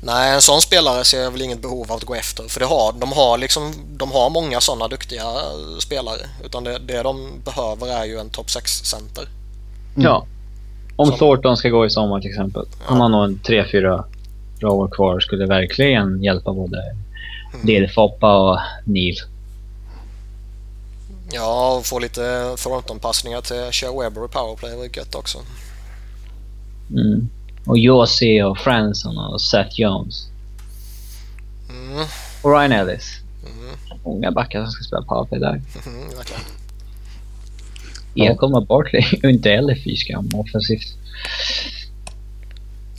[0.03, 2.45] Nej, en sån spelare ser jag väl inget behov av att gå efter.
[2.49, 5.25] För det har, de, har liksom, de har många sådana duktiga
[5.81, 6.21] spelare.
[6.45, 9.25] Utan det, det de behöver är ju en topp 6-center.
[9.97, 10.07] Mm.
[10.07, 10.27] Ja.
[10.97, 11.17] Om Som...
[11.19, 12.65] Thornton ska gå i sommar till exempel.
[12.87, 12.95] Ja.
[12.95, 14.05] Om han har en 3-4
[14.61, 16.77] bra år kvar skulle verkligen hjälpa både
[17.63, 19.17] Del Foppa och Neil.
[21.33, 25.39] Ja, och få lite frontonpassningar till Shea Webber i powerplay var gött också.
[26.91, 27.29] Mm.
[27.67, 30.29] Och Josie och Franson och Seth Jones.
[31.71, 32.07] Mm.
[32.43, 33.21] Och Ryan Ellis.
[33.43, 33.77] Mm.
[34.05, 35.63] Många backar som ska spela powerplay där.
[35.87, 36.43] Mm, verkligen.
[38.15, 40.97] Ekholm och Bartley är inte heller fy skam offensivt.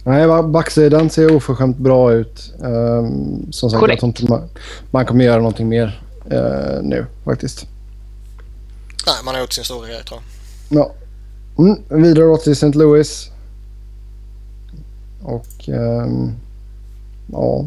[0.03, 2.53] Nej, backsidan ser oförskämt bra ut.
[2.59, 4.49] Um, som sagt, jag tror inte man,
[4.91, 7.67] man kommer göra någonting mer uh, nu faktiskt.
[9.05, 10.19] Nej, man har gjort sin stora grej tror
[10.69, 10.79] jag.
[10.79, 10.91] Ja.
[11.63, 12.71] Mm, vidare då till St.
[12.77, 13.29] Louis.
[15.23, 16.33] Och um,
[17.31, 17.65] ja,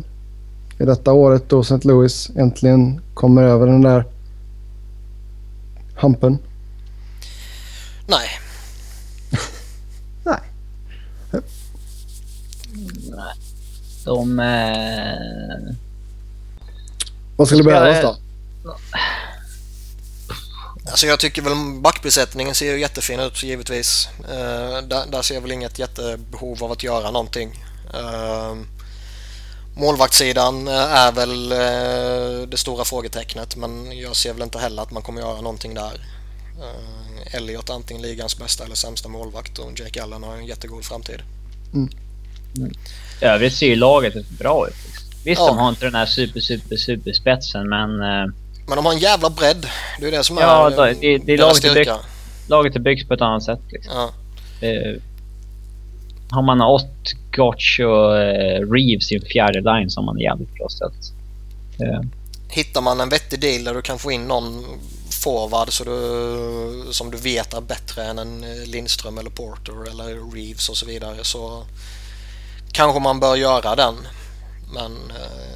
[0.79, 1.89] i detta året då St.
[1.89, 4.05] Louis äntligen kommer över den där
[5.97, 6.39] hampen.
[8.07, 8.29] Nej,
[14.05, 14.41] De...
[14.41, 15.75] Eh...
[17.37, 18.17] Vad skulle behövas då?
[20.87, 24.09] Alltså jag tycker väl backbesättningen ser ju jättefin ut givetvis.
[24.21, 27.65] Uh, där, där, ser jag väl inget jättebehov av att göra någonting.
[27.95, 28.57] Uh,
[29.75, 35.03] målvaktssidan är väl uh, det stora frågetecknet men jag ser väl inte heller att man
[35.03, 36.07] kommer göra någonting där.
[36.59, 41.23] Uh, Elliot antingen ligans bästa eller sämsta målvakt och Jake Allen har en jättegod framtid.
[41.75, 41.89] Mm.
[42.57, 42.73] Mm.
[43.23, 44.75] Övrigt ser ju laget bra ut.
[45.25, 45.47] Visst, ja.
[45.47, 47.91] de har inte den här super, super, super spetsen men...
[47.91, 48.33] Uh...
[48.67, 49.67] Men de har en jävla bredd.
[50.01, 51.91] Det är det som ja, är det, det, det laget, är byggt,
[52.47, 53.61] laget är byggt på ett annat sätt.
[53.73, 53.93] Liksom.
[53.95, 54.13] Ja.
[54.69, 55.01] Uh,
[56.31, 60.55] har man Ott, Gotch och uh, Reeves i en fjärde line så har man jävligt
[60.55, 61.13] bra ställt.
[62.49, 64.65] Hittar man en vettig deal där du kan få in någon
[65.25, 70.69] forward så du, som du vet är bättre än en Lindström eller Porter eller Reeves
[70.69, 71.65] och så vidare så
[72.73, 73.95] kanske man bör göra den.
[74.75, 75.53] Men eh,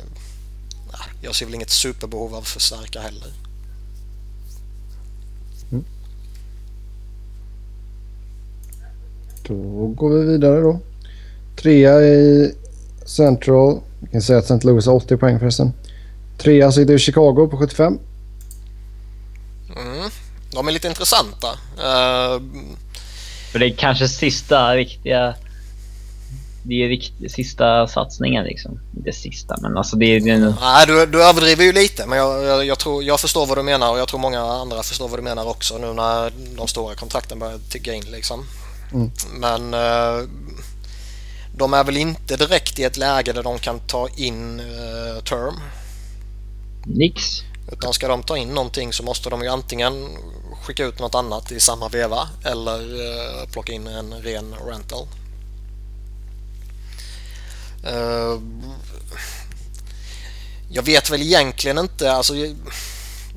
[1.21, 3.33] jag ser väl inget superbehov av att förstärka heller.
[5.73, 5.85] Mm.
[9.43, 10.81] Då går vi vidare då.
[11.57, 12.55] Trea i
[13.07, 13.81] Central.
[14.01, 14.67] Vi kan säga att St.
[14.67, 15.73] Louis har 80 poäng förresten.
[16.39, 17.99] Trea sitter Chicago på 75.
[19.77, 20.11] Mm.
[20.53, 21.49] De är lite intressanta.
[21.77, 22.43] Uh...
[23.53, 25.35] För det är kanske sista riktiga...
[26.69, 28.81] Det är rikt, sista satsningen liksom.
[28.97, 30.21] Inte sista men alltså det är...
[30.21, 30.55] Det är...
[30.61, 33.63] Nej du, du överdriver ju lite men jag, jag, jag, tror, jag förstår vad du
[33.63, 36.95] menar och jag tror många andra förstår vad du menar också nu när de stora
[36.95, 38.45] kontrakten börjar ticka in liksom.
[38.93, 39.11] Mm.
[39.39, 40.29] Men uh,
[41.57, 45.55] de är väl inte direkt i ett läge där de kan ta in uh, term.
[46.87, 47.43] Nix.
[47.73, 50.09] Utan ska de ta in någonting så måste de ju antingen
[50.63, 55.07] skicka ut något annat i samma veva eller uh, plocka in en ren rental.
[57.87, 58.41] Uh,
[60.69, 62.35] jag vet väl egentligen inte, alltså,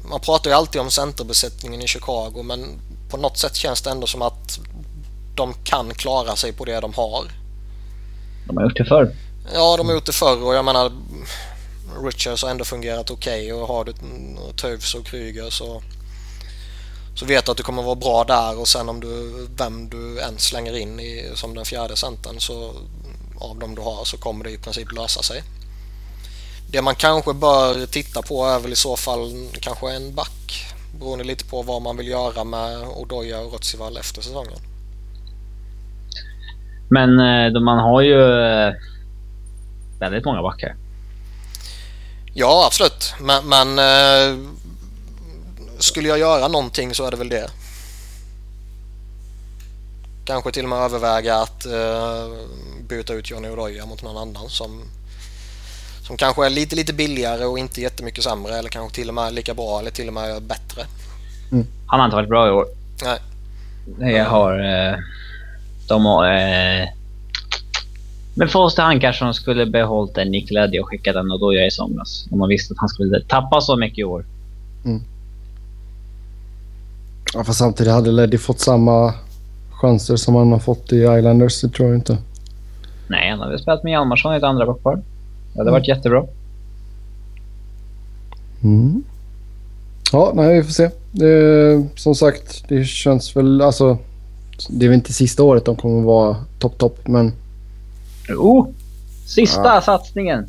[0.10, 2.80] man pratar ju alltid om centerbesättningen i Chicago men
[3.10, 4.60] på något sätt känns det ändå som att
[5.36, 7.32] de kan klara sig på det de har.
[8.48, 9.16] De har gjort det förr.
[9.54, 10.92] Ja, de har gjort det förr och jag menar
[12.04, 13.94] Richards har ändå fungerat okej okay och har du
[14.56, 15.82] Tövs och Kryger så
[17.16, 20.20] så vet du att du kommer vara bra där och sen om du, vem du
[20.20, 22.74] än slänger in i, som den fjärde centern så
[23.40, 25.44] av dem du har så kommer det i princip lösa sig.
[26.72, 30.66] Det man kanske bör titta på är väl i så fall kanske en back
[31.00, 34.60] beroende lite på vad man vill göra med Odoja och Rötsival efter säsongen.
[36.90, 38.74] Men eh, man har ju eh,
[40.00, 40.76] väldigt många backar.
[42.34, 43.14] Ja, absolut.
[43.20, 44.38] Men, men eh,
[45.80, 47.50] skulle jag göra någonting så är det väl det.
[50.26, 51.66] Kanske till och med överväga att
[52.90, 54.82] byta ut Johnny Oroya mot någon annan som,
[56.08, 59.34] som kanske är lite, lite billigare och inte jättemycket sämre eller kanske till och med
[59.34, 60.82] lika bra eller till och med bättre.
[61.52, 61.66] Mm.
[61.86, 62.66] Han har inte varit bra i år.
[63.98, 64.14] Nej.
[64.14, 64.60] Jag har...
[64.60, 64.98] Uh,
[65.88, 66.26] de har...
[66.26, 66.88] Uh,
[68.34, 71.54] men det han kanske de skulle behållit en Nick Leddy och skickat den och då
[71.54, 72.26] jag i somras.
[72.32, 74.26] Om man visste att han skulle tappa så mycket i år.
[74.86, 75.02] Mm.
[77.34, 79.14] Ja, fast samtidigt hade Leddy fått samma
[79.72, 82.18] chanser som han har fått i Islanders, det tror jag inte.
[83.10, 84.96] Nej, han hade spelat med Hjalmarsson i ett andra backpar.
[84.96, 85.74] Det hade mm.
[85.74, 86.26] varit jättebra.
[88.64, 89.04] Mm.
[90.12, 90.90] Ja, nej, vi får se.
[91.12, 93.62] Det, som sagt, det känns väl...
[93.62, 93.98] Alltså,
[94.70, 97.34] det är väl inte sista året de kommer vara topp, topp, men...
[98.30, 98.60] Jo!
[98.60, 98.68] Oh,
[99.26, 99.82] sista ja.
[99.82, 100.48] satsningen!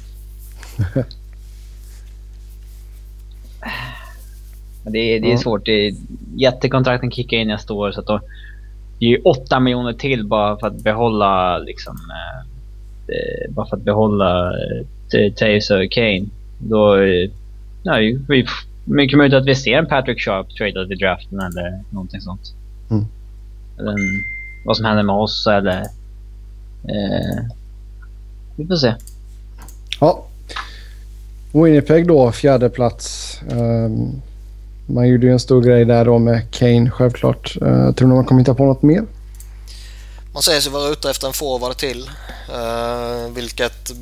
[4.85, 5.67] det, är, det är svårt.
[5.67, 5.95] Det är,
[6.37, 8.21] jättekontrakten kickar in nästa år så att de
[8.99, 11.97] ger 8 miljoner till bara för att behålla liksom...
[11.97, 12.50] Eh,
[13.11, 14.53] eh bara för att behålla
[15.15, 16.27] eh, Taves och Kane.
[16.59, 16.97] Då...
[16.97, 17.31] Eh,
[17.83, 17.97] ja,
[18.29, 18.47] vi,
[18.85, 22.55] mycket möjligt att vi ser en Patrick Sharp tradad i draften eller någonting sånt.
[22.91, 23.05] Mm.
[23.79, 24.25] Eller en,
[24.65, 25.81] vad som händer med oss eller...
[26.85, 27.45] Eh,
[28.57, 28.95] vi får se.
[30.01, 30.25] Ja.
[31.53, 33.37] Winnipeg då, fjärde plats.
[33.51, 34.23] Um,
[34.87, 37.57] man gjorde ju en stor grej där då med Kane självklart.
[37.63, 39.03] Uh, tror ni man kommer hitta på något mer?
[40.33, 42.11] Man säger sig vara ute efter en forward till.
[42.51, 43.93] Uh, vilket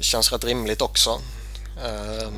[0.00, 1.20] känns rätt rimligt också.
[1.84, 2.32] Uh,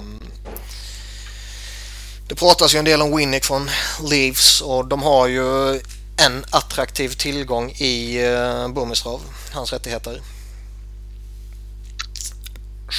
[2.28, 3.70] det pratas ju en del om Winnick från
[4.10, 5.80] Leafs och de har ju
[6.16, 9.04] en attraktiv tillgång i uh,
[9.52, 10.20] hans rättigheter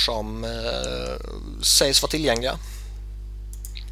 [0.05, 1.28] som eh,
[1.63, 2.57] sägs vara tillgängliga.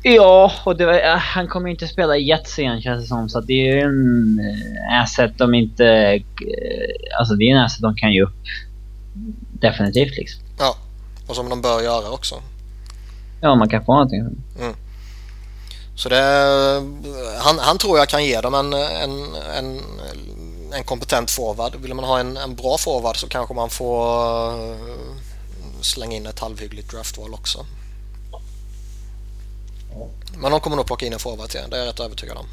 [0.06, 3.30] Ja, och var, han kommer inte spela i Jets igen känns det som.
[3.30, 5.86] Så det är en eh, asset de inte...
[5.86, 8.36] Eh, alltså det är en asset de kan ge upp.
[9.52, 10.42] Definitivt liksom.
[10.60, 10.76] Ja,
[11.28, 12.36] och som de bör göra också.
[13.42, 14.20] Ja, man kan få någonting.
[14.60, 14.74] Mm.
[15.96, 16.24] Så det...
[17.40, 19.80] Han, han tror jag kan ge dem en, en, en,
[20.74, 21.76] en kompetent forward.
[21.76, 24.54] Vill man ha en, en bra forward så kanske man får
[25.82, 27.66] slänga in ett halvhyggligt draftval också.
[30.38, 32.46] Men de kommer nog plocka in en forward till, det är jag rätt övertygad om.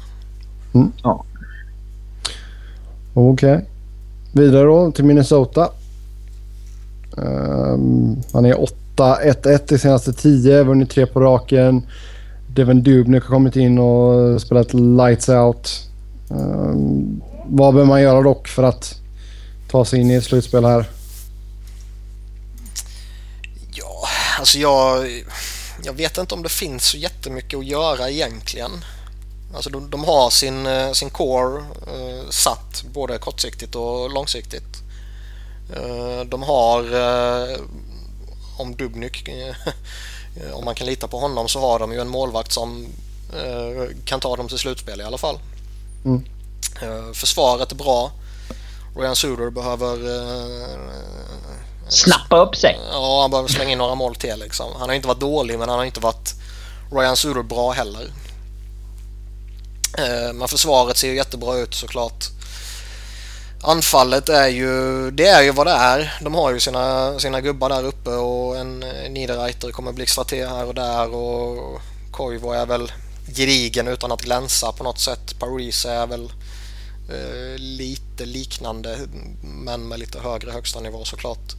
[0.73, 0.91] Mm.
[1.03, 1.25] Ja.
[3.13, 3.53] Okej.
[3.53, 3.65] Okay.
[4.33, 5.69] Vidare då till Minnesota.
[7.11, 11.87] Um, han är 8-1-1 i senaste 10, vunnit tre på raken.
[12.47, 15.89] Devin Dubnik har kommit in och spelat lights out.
[16.29, 18.95] Um, vad behöver man göra dock för att
[19.71, 20.85] ta sig in i ett slutspel här?
[24.41, 25.05] Alltså jag,
[25.83, 28.85] jag vet inte om det finns så jättemycket att göra egentligen.
[29.55, 34.81] Alltså de, de har sin, eh, sin core eh, satt både kortsiktigt och långsiktigt.
[35.75, 37.59] Eh, de har, eh,
[38.57, 39.55] om Dubnyk, eh,
[40.53, 42.87] om man kan lita på honom så har de ju en målvakt som
[43.33, 45.39] eh, kan ta dem till slutspel i alla fall.
[46.05, 46.23] Mm.
[47.13, 48.11] försvaret är bra.
[48.95, 49.97] Ryan Suder behöver
[51.91, 52.79] snappa upp sig.
[52.91, 54.71] Ja, han behöver slänga in några mål till liksom.
[54.79, 56.33] Han har inte varit dålig men han har inte varit
[56.91, 58.11] Ryan Suder bra heller.
[59.97, 62.25] Eh, men försvaret ser ju jättebra ut såklart.
[63.63, 66.19] Anfallet är ju, det är ju vad det är.
[66.21, 68.79] De har ju sina, sina gubbar där uppe och en
[69.09, 71.81] Niederreiter kommer blixtra till här och där och
[72.11, 72.91] Koivu är väl
[73.35, 75.39] gedigen utan att glänsa på något sätt.
[75.39, 76.31] Paris är väl
[77.09, 78.99] eh, lite liknande
[79.41, 81.55] men med lite högre högsta nivå såklart.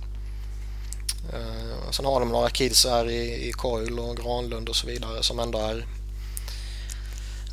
[1.32, 5.22] Eh, sen har de några kids här i, i Coil och Granlund och så vidare
[5.22, 5.86] som ändå är,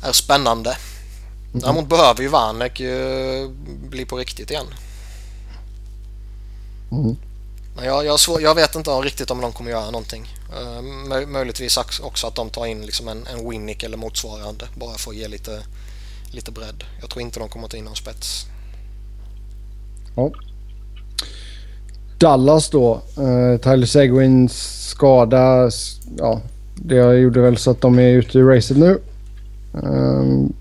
[0.02, 0.70] är spännande.
[1.50, 1.60] Mm.
[1.60, 3.50] Däremot behöver ju Vanek uh,
[3.88, 4.66] bli på riktigt igen.
[6.92, 7.16] Mm.
[7.76, 10.36] Men jag, jag, jag, vet inte riktigt om de kommer göra någonting.
[10.60, 15.10] Uh, möjligtvis också att de tar in liksom en, en Winnick eller motsvarande bara för
[15.10, 15.62] att ge lite,
[16.30, 16.84] lite bredd.
[17.00, 18.46] Jag tror inte de kommer ta in någon spets.
[20.16, 20.30] Ja.
[22.20, 23.02] Dallas då.
[23.18, 25.70] Uh, Tyler Seguins skada.
[26.18, 26.40] Ja,
[26.74, 28.98] det gjorde väl så att de är ute i racet nu.
[29.72, 30.52] Um,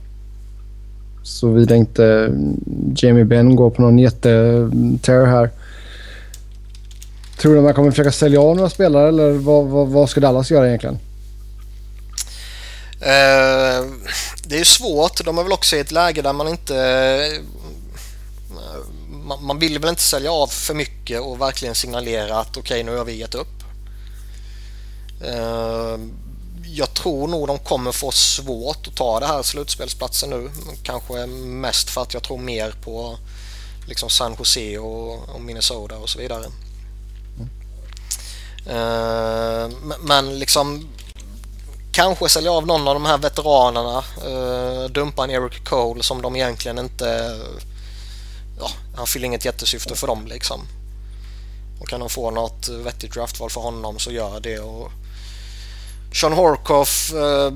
[1.24, 2.34] Såvida inte
[2.96, 5.50] Jamie Benn går på någon jätteterror här.
[7.38, 10.20] Tror du att man kommer försöka sälja av några spelare eller vad, vad, vad ska
[10.20, 10.96] Dallas göra egentligen?
[13.02, 13.92] Uh,
[14.44, 15.26] det är svårt.
[15.26, 16.74] De är väl också i ett läge där man inte...
[16.74, 17.46] Uh,
[19.30, 22.84] man, man, vill väl inte sälja av för mycket och verkligen signalera att okej okay,
[22.84, 23.64] nu har vi gett upp.
[25.22, 26.00] Uh,
[26.64, 30.50] jag tror nog de kommer få svårt att ta det här slutspelsplatsen nu.
[30.84, 33.18] Kanske mest för att jag tror mer på
[33.88, 36.46] liksom San Jose och, och Minnesota och så vidare.
[37.38, 37.50] Mm.
[38.68, 40.90] Uh, men liksom
[41.92, 44.04] kanske sälja av någon av de här veteranerna.
[44.28, 47.40] Uh, dumpa en Eric Cole som de egentligen inte...
[48.60, 50.62] Ja, han fyller inget jättesyfte för dem liksom.
[51.80, 54.60] Och kan de få något vettigt draftval för honom så gör det.
[54.60, 54.92] Och
[56.14, 57.52] sean Horkoff eh,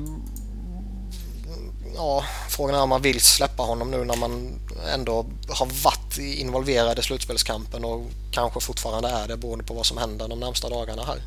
[1.96, 4.60] ja, frågan är om man vill släppa honom nu när man
[4.94, 8.02] ändå har varit involverad i slutspelskampen och
[8.32, 11.18] kanske fortfarande är det beroende på vad som händer de närmsta dagarna här.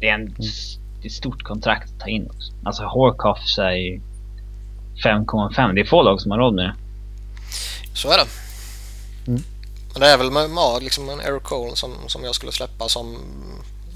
[0.00, 2.52] Det är, en, det är ett stort kontrakt att ta in också.
[2.64, 4.00] Alltså Horkoff säger
[5.04, 5.74] 5,5.
[5.74, 6.74] Det är få lag som har råd med det.
[7.98, 8.26] Så är det.
[9.26, 9.42] Mm.
[9.92, 13.16] Men det är väl ja, liksom en Eric Cole som, som jag skulle släppa som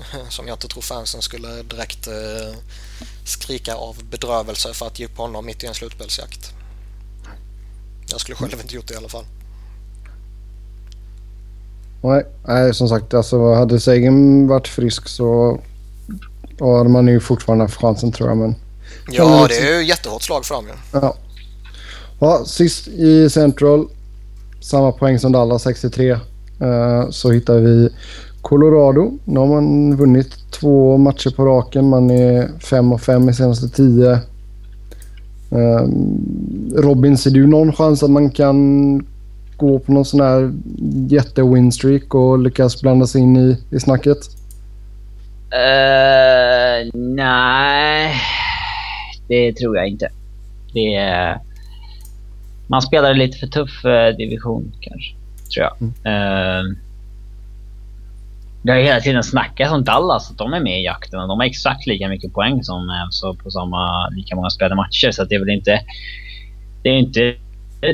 [0.28, 2.56] som jag inte tror fansen skulle direkt eh,
[3.24, 6.52] skrika av bedrövelse för att ge upp honom mitt i en slutspelsjakt.
[8.10, 9.24] Jag skulle själv inte gjort det i alla fall.
[12.02, 15.60] Nej, nej som sagt alltså hade Sagan varit frisk så
[16.60, 18.38] hade man ju fortfarande haft chansen tror jag.
[18.38, 18.54] Men...
[19.10, 20.98] Ja, det är ju jättehårt slag för dem ju.
[21.00, 21.16] Ja
[22.22, 22.44] ja.
[22.44, 23.86] Sist i Central,
[24.60, 26.12] samma poäng som Dallas, 63.
[26.12, 26.18] Uh,
[26.60, 27.88] eh, så hittar vi
[28.42, 29.18] Colorado.
[29.24, 31.88] Nu har man vunnit två matcher på raken.
[31.88, 34.18] Man är 5 och 5 i senaste 10.
[35.50, 38.98] Um, ehm, Robin, ser du någon chans att man kan
[39.56, 40.52] gå på någon sån här
[41.08, 44.18] jätte-winstreak och lyckas blanda sig in i, i snacket?
[45.54, 48.14] Uh, nej,
[49.28, 50.08] det tror jag inte.
[50.72, 51.51] Det är...
[52.72, 55.14] Man spelar lite för tuff uh, division kanske,
[55.54, 55.76] tror jag.
[55.80, 55.92] Mm.
[55.92, 56.76] Uh,
[58.62, 61.40] det har hela tiden snackats om Dallas, att de är med i jakten och de
[61.40, 65.10] har exakt lika mycket poäng som så alltså, på samma, lika många spelade matcher.
[65.10, 65.80] Så det är väl inte...
[66.82, 67.34] Det är inte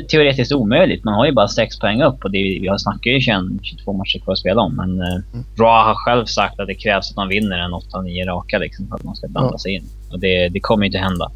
[0.09, 1.03] teoretiskt omöjligt.
[1.03, 3.93] Man har ju bara sex poäng upp och det, vi har snackat ju 21, 22
[3.93, 4.75] matcher kvar att spela om.
[4.75, 5.45] Men eh, mm.
[5.57, 8.95] Bra har själv sagt att det krävs att man vinner en 8-9 raka liksom, för
[8.95, 9.83] att man ska blanda sig in.
[10.11, 11.31] Och det, det kommer inte hända.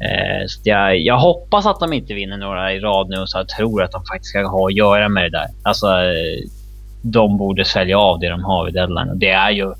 [0.00, 3.38] Eh, så jag, jag, hoppas att de inte vinner några i rad nu och så
[3.38, 5.46] jag tror att de faktiskt ska ha att göra med det där.
[5.62, 6.48] Alltså, eh,
[7.02, 9.10] de borde sälja av det de har vid deadline.
[9.10, 9.74] Och det är ju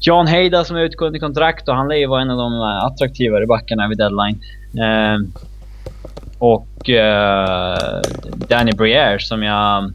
[0.00, 3.46] John Heida som är utgående kontrakt och han lär ju vara en av de attraktivare
[3.46, 4.40] backarna vid deadline.
[4.78, 5.18] Eh,
[6.38, 8.00] och eh,
[8.48, 9.92] Danny Briere som jag...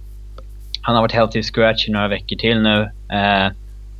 [0.81, 2.81] Han har varit healthy scratch i några veckor till nu.
[3.11, 3.51] Eh,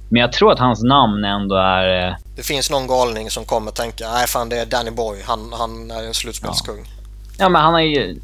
[0.10, 2.08] men jag tror att hans namn ändå är...
[2.08, 5.54] Eh, det finns någon galning som kommer tänka, nej fan det är Danny Boy, han,
[5.54, 6.78] han är en slutspelskung.
[6.86, 7.04] Ja.
[7.38, 8.20] ja men han är ju...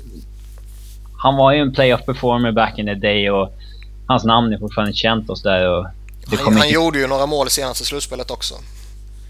[1.17, 3.49] Han var ju en playoff performer back in the day och
[4.07, 5.69] hans namn är fortfarande känt och sådär.
[5.69, 5.85] Och
[6.29, 6.67] det han, han inte...
[6.67, 8.55] gjorde ju några mål i senaste slutspelet också.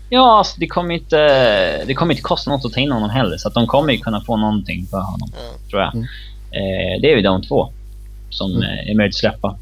[0.10, 3.38] Ja, alltså, det kommer inte, det kommer inte kosta något att ta in honom heller.
[3.38, 5.70] Så att de kommer ju kunna få någonting för honom, mm.
[5.70, 5.96] tror jag.
[5.96, 6.08] Mm.
[6.52, 7.74] Eh, det är ju de två
[8.30, 8.64] som mm.
[8.64, 9.58] Eh, är möjligt att släppa.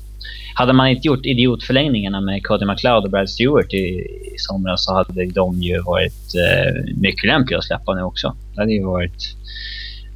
[0.53, 4.93] Hade man inte gjort idiotförlängningarna med Cody McLeod och Brad Stewart i, i somras så
[4.93, 8.35] hade de ju varit eh, mycket lämpliga att släppa nu också.
[8.53, 9.35] Det hade ju varit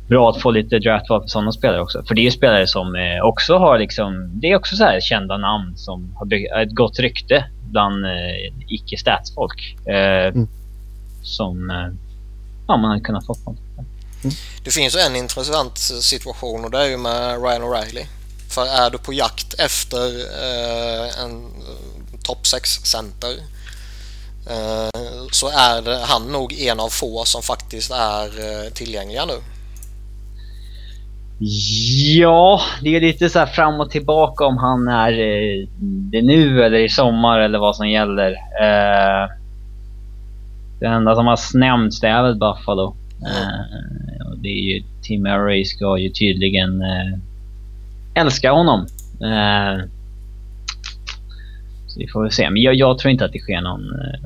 [0.07, 2.03] bra att få lite draftval för sådana spelare också.
[2.07, 4.31] För det är ju spelare som eh, också har liksom...
[4.33, 8.53] Det är också så här kända namn som har byggt, ett gott rykte bland eh,
[8.67, 9.75] icke-statsfolk.
[9.85, 10.47] Eh, mm.
[11.23, 11.87] Som eh,
[12.67, 13.35] ja, man hade kunnat få.
[13.45, 14.35] Mm.
[14.63, 18.05] Det finns en intressant situation och det är ju med Ryan O'Reilly.
[18.49, 20.07] För är du på jakt efter
[20.43, 21.53] eh, en
[22.23, 23.33] topp 6-center
[24.49, 29.33] eh, så är det, han nog en av få som faktiskt är eh, tillgängliga nu.
[32.19, 35.67] Ja, det är lite så fram och tillbaka om han är eh,
[36.11, 38.31] det nu eller i sommar eller vad som gäller.
[38.61, 39.29] Eh,
[40.79, 42.95] det enda som har nämnts det är väl Buffalo.
[43.21, 44.41] Mm.
[44.41, 46.81] det är ju Tim Murray ska ju tydligen
[48.17, 48.87] älska honom.
[51.87, 52.49] så vi får väl se.
[52.49, 53.81] Men jag, jag tror inte att det sker någon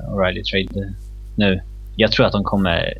[0.09, 0.93] O'Reilly-trade
[1.35, 1.61] nu.
[1.95, 2.93] Jag tror att de kommer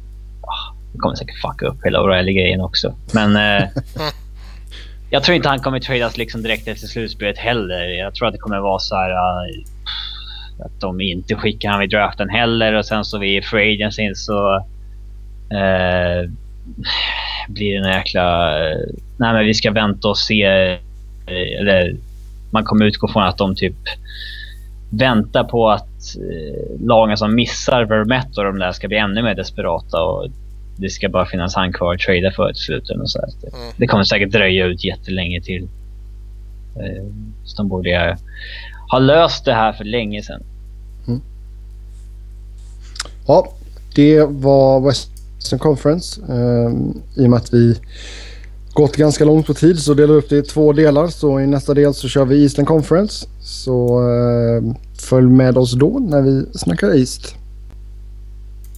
[0.94, 2.96] det kommer säkert fucka upp hela O'Reilly-grejen också.
[3.14, 3.68] Men eh,
[5.10, 7.82] jag tror inte han kommer tradas liksom direkt efter slutspelet heller.
[7.82, 9.66] Jag tror att det kommer vara så här uh,
[10.66, 14.56] att de inte skickar han vid draften heller och sen så vid free agency så
[15.54, 16.32] uh,
[17.48, 18.58] blir det en jäkla...
[18.60, 18.86] Uh,
[19.22, 20.44] nej men vi ska vänta och se.
[21.60, 21.96] eller
[22.52, 23.76] man kommer utgå från att de typ
[24.90, 26.16] väntar på att
[26.80, 30.04] lagen som missar Vermette och de där ska bli ännu mer desperata.
[30.04, 30.28] Och
[30.78, 32.90] det ska bara finnas han kvar att trada för till slut.
[32.90, 33.74] Och så det, mm.
[33.78, 35.64] det kommer säkert dröja ut jättelänge till.
[36.76, 37.06] Eh,
[37.44, 38.18] så de borde
[38.92, 40.44] ha löst det här för länge sedan.
[41.08, 41.22] Mm.
[43.28, 43.54] Ja,
[43.96, 46.22] det var Western Conference.
[46.22, 47.80] Um, I och med att vi
[48.74, 51.08] gått ganska långt på tid så delar vi upp det i två delar.
[51.08, 53.28] Så i nästa del så kör vi Eastern Conference.
[53.42, 57.36] Så eh, följ med oss då när vi snackar East.